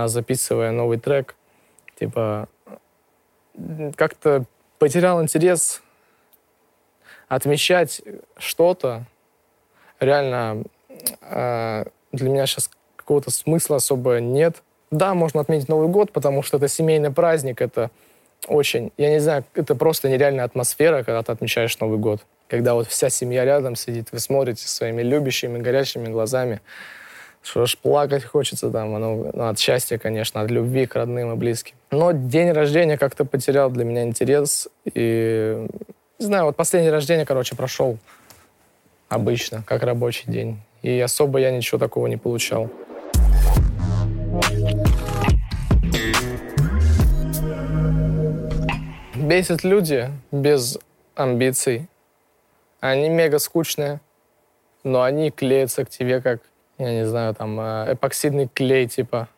записывая 0.07 0.73
новый 0.73 0.99
трек, 0.99 1.37
типа, 1.99 2.49
как-то 3.95 4.47
потерял 4.81 5.23
интерес 5.23 5.81
отмечать 7.29 8.03
что-то. 8.37 9.05
Реально, 10.01 10.65
для 11.21 12.29
меня 12.29 12.47
сейчас 12.47 12.71
какого-то 12.97 13.31
смысла 13.31 13.77
особо 13.77 14.21
нет. 14.21 14.63
Да, 14.91 15.15
можно 15.15 15.41
отметить 15.41 15.69
Новый 15.69 15.89
год, 15.89 16.13
потому 16.13 16.43
что 16.43 16.57
это 16.57 16.69
семейный 16.69 17.13
праздник, 17.13 17.61
это 17.61 17.91
очень, 18.49 18.93
я 18.97 19.11
не 19.11 19.21
знаю, 19.21 19.45
это 19.55 19.75
просто 19.75 20.09
нереальная 20.09 20.45
атмосфера, 20.45 21.05
когда 21.05 21.23
ты 21.23 21.33
отмечаешь 21.33 21.79
Новый 21.79 21.99
год. 21.99 22.21
Когда 22.49 22.75
вот 22.75 22.89
вся 22.89 23.11
семья 23.11 23.45
рядом 23.45 23.77
сидит, 23.77 24.09
вы 24.11 24.19
смотрите 24.19 24.67
своими 24.67 25.03
любящими, 25.03 25.59
горящими 25.59 26.09
глазами 26.09 26.61
что 27.43 27.67
ж 27.67 27.77
плакать 27.79 28.25
хочется 28.25 28.71
там, 28.71 28.95
оно, 28.95 29.31
ну, 29.33 29.49
от 29.49 29.59
счастья, 29.59 29.99
конечно, 29.99 30.41
от 30.41 30.51
любви 30.51 30.87
к 30.87 30.95
родным 30.95 31.33
и 31.33 31.37
близким. 31.37 31.75
Но 31.91 32.13
день 32.13 32.53
рождения 32.53 32.99
как-то 32.99 33.25
потерял 33.25 33.71
для 33.71 33.85
меня 33.85 34.03
интерес. 34.03 34.69
И, 34.85 35.67
не 36.19 36.27
знаю, 36.27 36.45
вот 36.45 36.57
последний 36.57 36.91
рождение, 36.91 37.25
короче, 37.25 37.57
прошел 37.57 37.99
обычно, 39.09 39.63
как 39.67 39.83
рабочий 39.83 40.31
день. 40.31 40.61
И 40.83 40.99
особо 41.01 41.39
я 41.39 41.51
ничего 41.51 41.79
такого 41.79 42.07
не 42.07 42.17
получал. 42.17 42.71
Бесят 49.15 49.65
люди 49.65 50.11
без 50.33 50.79
амбиций. 51.15 51.89
Они 52.81 53.09
мега 53.09 53.39
скучные, 53.39 54.01
но 54.85 55.03
они 55.03 55.31
клеятся 55.31 55.85
к 55.85 55.91
тебе 55.91 56.21
как 56.21 56.41
я 56.81 56.93
не 56.95 57.07
знаю, 57.07 57.35
там, 57.35 57.61
э, 57.61 57.93
эпоксидный 57.93 58.49
клей, 58.49 58.89
типа. 58.89 59.29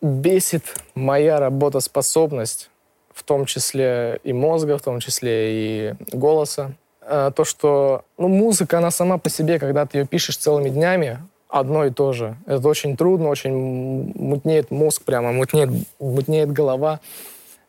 бесит 0.00 0.62
моя 0.94 1.40
работоспособность, 1.40 2.70
в 3.12 3.24
том 3.24 3.44
числе 3.44 4.20
и 4.22 4.32
мозга, 4.32 4.78
в 4.78 4.82
том 4.82 5.00
числе 5.00 5.90
и 5.90 5.94
голоса. 6.12 6.72
А, 7.04 7.30
то, 7.30 7.44
что 7.44 8.04
ну, 8.18 8.28
музыка, 8.28 8.78
она 8.78 8.90
сама 8.90 9.18
по 9.18 9.28
себе, 9.28 9.58
когда 9.58 9.86
ты 9.86 9.98
ее 9.98 10.06
пишешь 10.06 10.36
целыми 10.36 10.68
днями, 10.68 11.18
одно 11.48 11.84
и 11.84 11.90
то 11.90 12.12
же. 12.12 12.36
Это 12.46 12.66
очень 12.68 12.96
трудно, 12.96 13.28
очень 13.28 14.12
мутнеет 14.14 14.70
мозг 14.70 15.02
прямо, 15.04 15.32
мутнеет, 15.32 15.70
мутнеет 15.98 16.52
голова. 16.52 17.00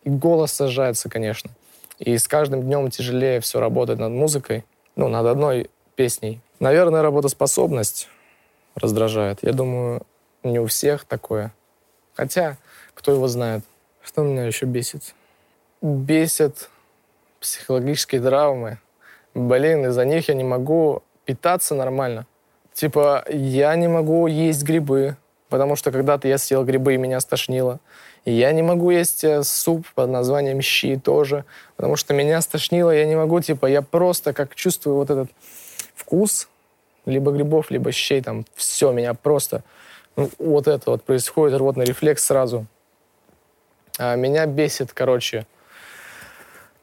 И 0.04 0.10
голос 0.10 0.52
сажается, 0.52 1.10
конечно. 1.10 1.52
И 2.00 2.18
с 2.18 2.28
каждым 2.28 2.64
днем 2.64 2.90
тяжелее 2.90 3.40
все 3.40 3.60
работать 3.60 4.00
над 4.00 4.12
музыкой, 4.12 4.66
ну, 4.96 5.08
над 5.08 5.26
одной 5.26 5.70
песней. 5.96 6.42
Наверное, 6.60 7.02
работоспособность 7.02 8.08
раздражает. 8.76 9.40
Я 9.42 9.54
думаю, 9.54 10.04
не 10.44 10.60
у 10.60 10.68
всех 10.68 11.06
такое. 11.06 11.54
Хотя, 12.16 12.58
кто 12.94 13.12
его 13.12 13.28
знает. 13.28 13.64
Что 14.02 14.24
меня 14.24 14.46
еще 14.46 14.66
бесит? 14.66 15.14
Бесит 15.82 16.70
психологические 17.40 18.22
травмы. 18.22 18.80
Блин, 19.34 19.86
из-за 19.88 20.06
них 20.06 20.28
я 20.30 20.36
не 20.36 20.44
могу 20.44 21.02
питаться 21.26 21.76
нормально. 21.76 22.26
Типа, 22.74 23.24
я 23.30 23.76
не 23.76 23.88
могу 23.88 24.28
есть 24.28 24.64
грибы, 24.64 25.18
потому 25.50 25.76
что 25.76 25.92
когда-то 25.92 26.28
я 26.28 26.38
съел 26.38 26.64
грибы 26.64 26.96
и 26.96 26.98
меня 26.98 27.20
стошнило. 27.20 27.80
Я 28.26 28.52
не 28.54 28.62
могу 28.62 28.90
есть 28.90 29.24
э, 29.24 29.44
суп 29.44 29.86
под 29.96 30.10
названием 30.10 30.62
щи 30.62 30.98
тоже, 30.98 31.46
потому 31.76 31.98
что 31.98 32.14
меня 32.14 32.42
стошнило, 32.42 32.90
я 32.92 33.06
не 33.06 33.16
могу, 33.16 33.42
типа, 33.42 33.66
я 33.66 33.82
просто 33.82 34.34
как 34.34 34.56
чувствую 34.56 34.96
вот 34.96 35.10
этот 35.10 35.30
вкус 35.94 36.48
либо 37.06 37.32
грибов, 37.32 37.70
либо 37.70 37.92
щей, 37.92 38.22
там, 38.22 38.46
все, 38.56 38.92
меня 38.92 39.14
просто, 39.14 39.64
ну, 40.16 40.30
вот 40.40 40.68
это 40.68 40.92
вот 40.92 41.04
происходит, 41.04 41.58
рвотный 41.60 41.86
рефлекс 41.86 42.24
сразу. 42.24 42.66
А 43.98 44.16
меня 44.16 44.46
бесит, 44.46 44.94
короче, 44.94 45.46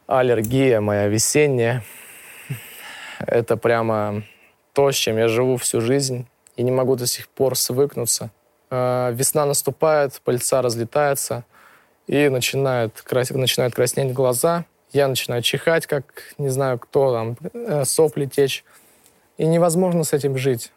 аллергия 0.07 0.81
моя 0.81 1.09
весенняя. 1.09 1.83
Это 3.27 3.57
прямо 3.57 4.23
то, 4.73 4.91
с 4.91 4.95
чем 4.95 5.19
я 5.19 5.29
живу 5.29 5.57
всю 5.57 5.81
жизнь 5.81 6.27
и 6.57 6.63
не 6.63 6.71
могу 6.71 6.97
до 6.97 7.07
сих 7.07 7.29
пор 7.29 7.57
свыкнуться. 7.57 8.31
Э, 8.71 9.11
весна 9.13 9.47
наступает, 9.47 10.21
пыльца 10.25 10.63
разлетается, 10.63 11.45
и 12.07 12.29
начинает, 12.29 13.01
крас... 13.03 13.31
краснеть 13.73 14.13
глаза. 14.13 14.65
Я 14.93 15.07
начинаю 15.07 15.43
чихать, 15.43 15.87
как 15.87 16.35
не 16.39 16.49
знаю 16.49 16.79
кто 16.79 17.13
там, 17.13 17.37
э, 17.53 17.85
сопли 17.85 18.27
течь. 18.27 18.65
И 19.39 19.47
невозможно 19.47 20.05
с 20.05 20.13
этим 20.13 20.37
жить. 20.37 20.73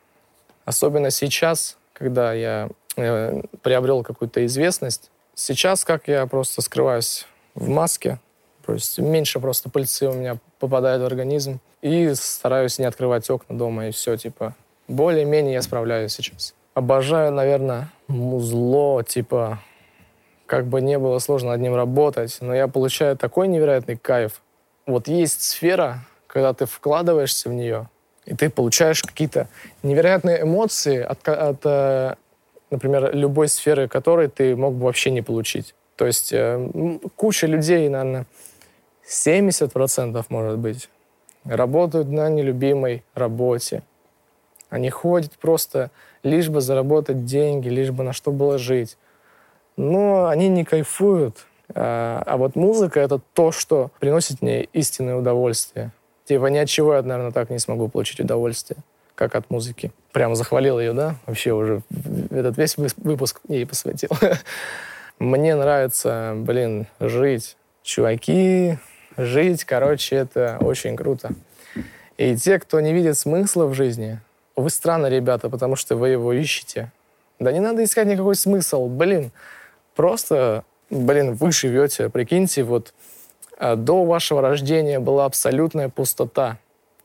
Особенно 0.66 1.10
сейчас, 1.10 1.78
когда 1.94 2.34
я 2.34 2.70
э, 2.96 3.42
приобрел 3.62 4.04
какую-то 4.04 4.46
известность. 4.46 5.10
Сейчас 5.36 5.84
как 5.84 6.08
я 6.08 6.26
просто 6.28 6.62
скрываюсь 6.62 7.26
в 7.56 7.68
маске, 7.68 8.20
то 8.66 8.74
есть 8.74 8.98
меньше 9.00 9.40
просто 9.40 9.70
пыльцы 9.70 10.08
у 10.08 10.14
меня 10.14 10.38
попадает 10.60 11.02
в 11.02 11.06
организм. 11.06 11.60
И 11.82 12.14
стараюсь 12.16 12.80
не 12.80 12.86
открывать 12.86 13.30
окна 13.30 13.58
дома, 13.58 13.88
и 13.88 13.92
все, 13.92 14.16
типа, 14.16 14.56
более-менее 14.88 15.56
я 15.56 15.62
справляюсь 15.62 16.14
сейчас. 16.14 16.54
Обожаю, 16.74 17.32
наверное, 17.32 17.90
музло, 18.08 19.04
типа, 19.04 19.60
как 20.46 20.66
бы 20.68 20.82
не 20.82 20.98
было 20.98 21.20
сложно 21.20 21.52
над 21.52 21.62
ним 21.62 21.76
работать, 21.76 22.38
но 22.42 22.56
я 22.56 22.68
получаю 22.68 23.18
такой 23.18 23.48
невероятный 23.48 23.98
кайф. 23.98 24.42
Вот 24.86 25.08
есть 25.08 25.42
сфера, 25.44 26.06
когда 26.28 26.54
ты 26.54 26.66
вкладываешься 26.66 27.50
в 27.50 27.54
нее, 27.54 27.90
и 28.26 28.34
ты 28.34 28.50
получаешь 28.50 29.04
какие-то 29.04 29.48
невероятные 29.84 30.44
эмоции 30.44 31.02
от, 31.02 31.28
от 31.28 31.60
э, 31.66 32.16
например, 32.72 33.14
любой 33.16 33.50
сферы, 33.50 33.88
которой 33.88 34.30
ты 34.30 34.56
мог 34.56 34.74
бы 34.74 34.86
вообще 34.86 35.12
не 35.12 35.22
получить. 35.22 35.76
То 35.96 36.06
есть 36.06 36.34
э, 36.34 37.00
куча 37.16 37.48
людей, 37.48 37.88
наверное, 37.90 38.26
70% 39.08 40.26
может 40.30 40.58
быть, 40.60 40.90
работают 41.46 42.10
на 42.10 42.30
нелюбимой 42.30 43.04
работе. 43.14 43.84
Они 44.70 44.90
ходят 44.90 45.34
просто 45.34 45.92
лишь 46.24 46.50
бы 46.50 46.62
заработать 46.62 47.26
деньги, 47.26 47.70
лишь 47.70 47.92
бы 47.92 48.04
на 48.04 48.14
что 48.14 48.32
было 48.32 48.58
жить. 48.58 48.98
Но 49.78 50.28
они 50.28 50.48
не 50.50 50.64
кайфуют. 50.64 51.46
А, 51.76 52.24
а 52.26 52.38
вот 52.38 52.56
музыка— 52.56 53.00
это 53.02 53.20
то, 53.34 53.52
что 53.52 53.92
приносит 54.00 54.42
мне 54.42 54.64
истинное 54.64 55.16
удовольствие. 55.16 55.92
Типа 56.26 56.48
ни 56.48 56.58
от 56.58 56.70
чего 56.70 56.96
я, 56.96 57.02
наверное, 57.02 57.32
так 57.32 57.50
не 57.50 57.60
смогу 57.60 57.90
получить 57.90 58.20
удовольствие, 58.20 58.78
как 59.16 59.36
от 59.36 59.50
музыки. 59.50 59.92
Прямо 60.12 60.36
захвалил 60.36 60.80
ее, 60.80 60.94
да? 60.94 61.16
Вообще 61.26 61.54
уже 61.54 61.82
этот 62.32 62.58
весь 62.58 62.78
выпуск 62.78 63.42
ей 63.48 63.66
посвятил. 63.66 64.10
Мне 65.20 65.56
нравится, 65.56 66.34
блин, 66.36 66.88
жить. 67.00 67.58
Чуваки, 67.84 68.78
жить, 69.18 69.64
короче, 69.64 70.16
это 70.16 70.58
очень 70.60 70.96
круто. 70.96 71.32
И 72.18 72.36
те, 72.36 72.60
кто 72.60 72.80
не 72.80 72.94
видит 72.94 73.18
смысла 73.18 73.66
в 73.66 73.74
жизни, 73.74 74.20
вы 74.56 74.70
странно, 74.70 75.08
ребята, 75.08 75.50
потому 75.50 75.76
что 75.76 75.96
вы 75.96 76.10
его 76.10 76.32
ищете. 76.34 76.92
Да 77.40 77.52
не 77.52 77.60
надо 77.60 77.84
искать 77.84 78.08
никакой 78.08 78.36
смысл. 78.36 78.88
Блин, 78.88 79.32
просто, 79.96 80.64
блин, 80.90 81.34
вы 81.34 81.52
живете. 81.52 82.10
Прикиньте, 82.10 82.64
вот 82.64 82.94
а, 83.58 83.76
до 83.76 84.06
вашего 84.06 84.42
рождения 84.42 85.00
была 85.00 85.26
абсолютная 85.26 85.90
пустота. 85.90 86.58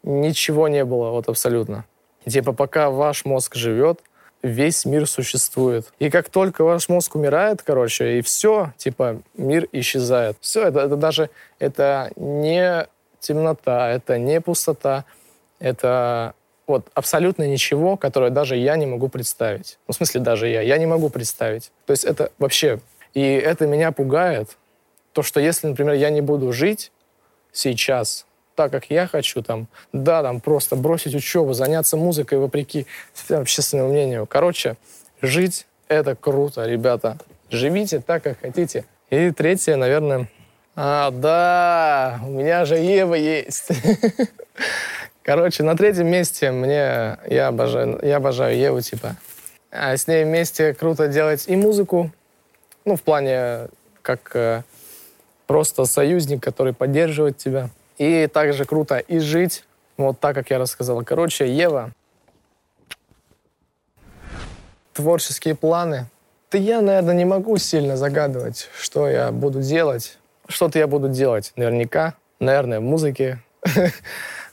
Ничего 0.03 0.69
не 0.69 0.85
было, 0.85 1.11
вот 1.11 1.29
абсолютно. 1.29 1.85
Типа, 2.27 2.53
пока 2.53 2.91
ваш 2.91 3.25
мозг 3.25 3.55
живет, 3.55 4.01
весь 4.43 4.85
мир 4.85 5.07
существует. 5.07 5.93
И 5.99 6.11
как 6.11 6.29
только 6.29 6.63
ваш 6.65 6.89
мозг 6.89 7.15
умирает, 7.17 7.63
короче, 7.63 8.19
и 8.19 8.23
все, 8.23 8.73
типа, 8.77 9.21
мир 9.37 9.69
исчезает. 9.73 10.37
Все, 10.41 10.67
это, 10.67 10.81
это 10.81 10.97
даже, 10.97 11.31
это 11.59 12.11
не 12.17 12.87
темнота, 13.21 13.91
это 13.91 14.19
не 14.19 14.41
пустота, 14.41 15.05
это 15.59 16.35
вот 16.67 16.87
абсолютно 16.95 17.49
ничего, 17.49 17.97
которое 17.97 18.31
даже 18.31 18.57
я 18.57 18.77
не 18.77 18.87
могу 18.87 19.09
представить. 19.09 19.79
Ну, 19.89 19.93
в 19.93 19.97
смысле, 19.97 20.21
даже 20.21 20.49
я. 20.49 20.61
Я 20.61 20.79
не 20.79 20.87
могу 20.87 21.09
представить. 21.09 21.73
То 21.87 21.93
есть 21.93 22.05
это 22.05 22.31
вообще... 22.39 22.81
И 23.15 23.23
это 23.23 23.67
меня 23.67 23.91
пугает. 23.91 24.57
То, 25.15 25.23
что 25.23 25.41
если, 25.41 25.67
например, 25.67 25.95
я 25.95 26.11
не 26.11 26.21
буду 26.21 26.53
жить 26.53 26.93
сейчас 27.53 28.27
так, 28.59 28.73
как 28.73 28.91
я 28.91 29.07
хочу, 29.07 29.41
там, 29.41 29.69
да, 29.93 30.21
там, 30.21 30.41
просто 30.41 30.75
бросить 30.75 31.15
учебу, 31.15 31.53
заняться 31.53 31.97
музыкой 31.97 32.39
вопреки 32.39 32.89
общественному 33.31 33.91
мнению. 33.91 34.27
Короче, 34.27 34.75
жить— 35.23 35.69
это 35.89 36.17
круто, 36.17 36.67
ребята. 36.67 37.19
Живите 37.51 38.01
так, 38.01 38.25
как 38.25 38.41
хотите. 38.41 38.85
И 39.11 39.31
третье, 39.31 39.77
наверное... 39.77 40.29
А, 40.75 41.13
да, 41.13 42.19
у 42.25 42.31
меня 42.31 42.65
же 42.65 42.75
Ева 42.75 43.15
есть. 43.15 43.69
Короче, 45.23 45.63
на 45.63 45.77
третьем 45.77 46.09
месте 46.09 46.51
мне... 46.51 47.17
Я 47.29 47.47
обожаю, 47.49 48.01
я 48.03 48.17
обожаю 48.17 48.59
Еву, 48.59 48.81
типа. 48.81 49.15
А 49.71 49.97
с 49.97 50.09
ней 50.09 50.25
вместе 50.25 50.75
круто 50.75 51.07
делать 51.07 51.45
и 51.47 51.55
музыку, 51.55 52.11
ну, 52.85 52.97
в 52.97 53.03
плане 53.03 53.69
как 54.03 54.35
э, 54.35 54.63
просто 55.47 55.85
союзник, 55.85 56.43
который 56.43 56.73
поддерживает 56.73 57.39
тебя. 57.39 57.71
И 57.99 58.29
также 58.29 58.65
круто 58.65 58.99
и 58.99 59.19
жить, 59.19 59.65
вот 59.97 60.21
так, 60.21 60.35
как 60.35 60.51
я 60.51 60.59
рассказал. 60.59 61.05
Короче, 61.05 61.53
Ева, 61.53 61.93
творческие 64.93 65.55
планы. 65.55 66.07
Да 66.51 66.59
я, 66.59 66.81
наверное, 66.81 67.15
не 67.15 67.25
могу 67.25 67.59
сильно 67.59 67.97
загадывать, 67.97 68.69
что 68.79 69.09
я 69.09 69.31
буду 69.33 69.61
делать. 69.61 70.19
Что-то 70.49 70.79
я 70.79 70.87
буду 70.87 71.09
делать 71.09 71.53
наверняка, 71.57 72.15
наверное, 72.41 72.81
в 72.81 72.85
музыке. 72.85 73.39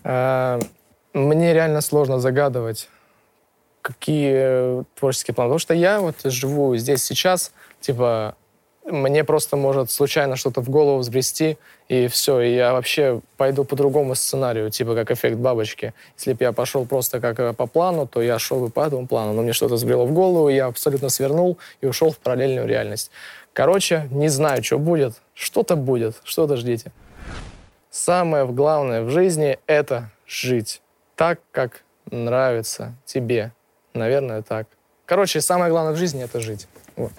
А, 0.08 0.60
мне 1.14 1.52
реально 1.56 1.82
сложно 1.82 2.20
загадывать, 2.20 2.90
какие 3.82 4.84
творческие 4.94 5.34
планы. 5.34 5.48
Потому 5.48 5.58
что 5.58 5.74
я 5.74 6.00
вот 6.00 6.18
живу 6.26 6.78
здесь 6.78 7.04
сейчас, 7.04 7.52
типа, 7.82 8.36
мне 8.86 9.24
просто 9.24 9.56
может 9.56 9.90
случайно 9.92 10.36
что-то 10.36 10.62
в 10.62 10.70
голову 10.70 11.00
взбрести, 11.00 11.58
и 11.88 12.08
все, 12.08 12.40
и 12.42 12.56
я 12.56 12.74
вообще 12.74 13.22
пойду 13.38 13.64
по 13.64 13.76
другому 13.76 14.16
сценарию, 14.16 14.70
типа 14.70 14.96
как 14.96 15.12
эффект 15.12 15.38
бабочки. 15.38 15.94
Если 16.18 16.34
бы 16.34 16.44
я 16.44 16.52
пошел 16.52 16.86
просто 16.86 17.20
как 17.20 17.40
э, 17.40 17.54
по 17.54 17.66
плану, 17.66 18.08
то 18.08 18.22
я 18.22 18.38
шел 18.40 18.60
бы 18.60 18.70
по 18.70 18.86
этому 18.86 19.08
плану, 19.08 19.34
но 19.34 19.42
мне 19.42 19.54
что-то 19.54 19.78
сбрело 19.78 20.06
в 20.06 20.14
голову, 20.14 20.50
я 20.50 20.68
абсолютно 20.68 21.10
свернул 21.10 21.58
и 21.82 21.88
ушел 21.88 22.12
в 22.12 22.18
параллельную 22.20 22.68
реальность. 22.68 23.12
Короче, 23.54 24.08
не 24.12 24.30
знаю, 24.30 24.64
что 24.64 24.78
будет. 24.78 25.14
Что-то 25.34 25.76
будет, 25.76 26.16
что-то 26.24 26.58
ждите. 26.58 26.92
Самое 27.90 28.46
главное 28.46 29.02
в 29.02 29.10
жизни— 29.10 29.58
это 29.68 30.12
жить 30.28 30.82
так, 31.16 31.40
как 31.52 31.84
нравится 32.12 32.94
тебе. 33.06 33.52
Наверное, 33.94 34.42
так. 34.42 34.68
Короче, 35.06 35.40
самое 35.42 35.72
главное 35.72 35.94
в 35.94 35.98
жизни— 35.98 36.24
это 36.26 36.40
жить. 36.42 36.68
Вот. 36.98 37.12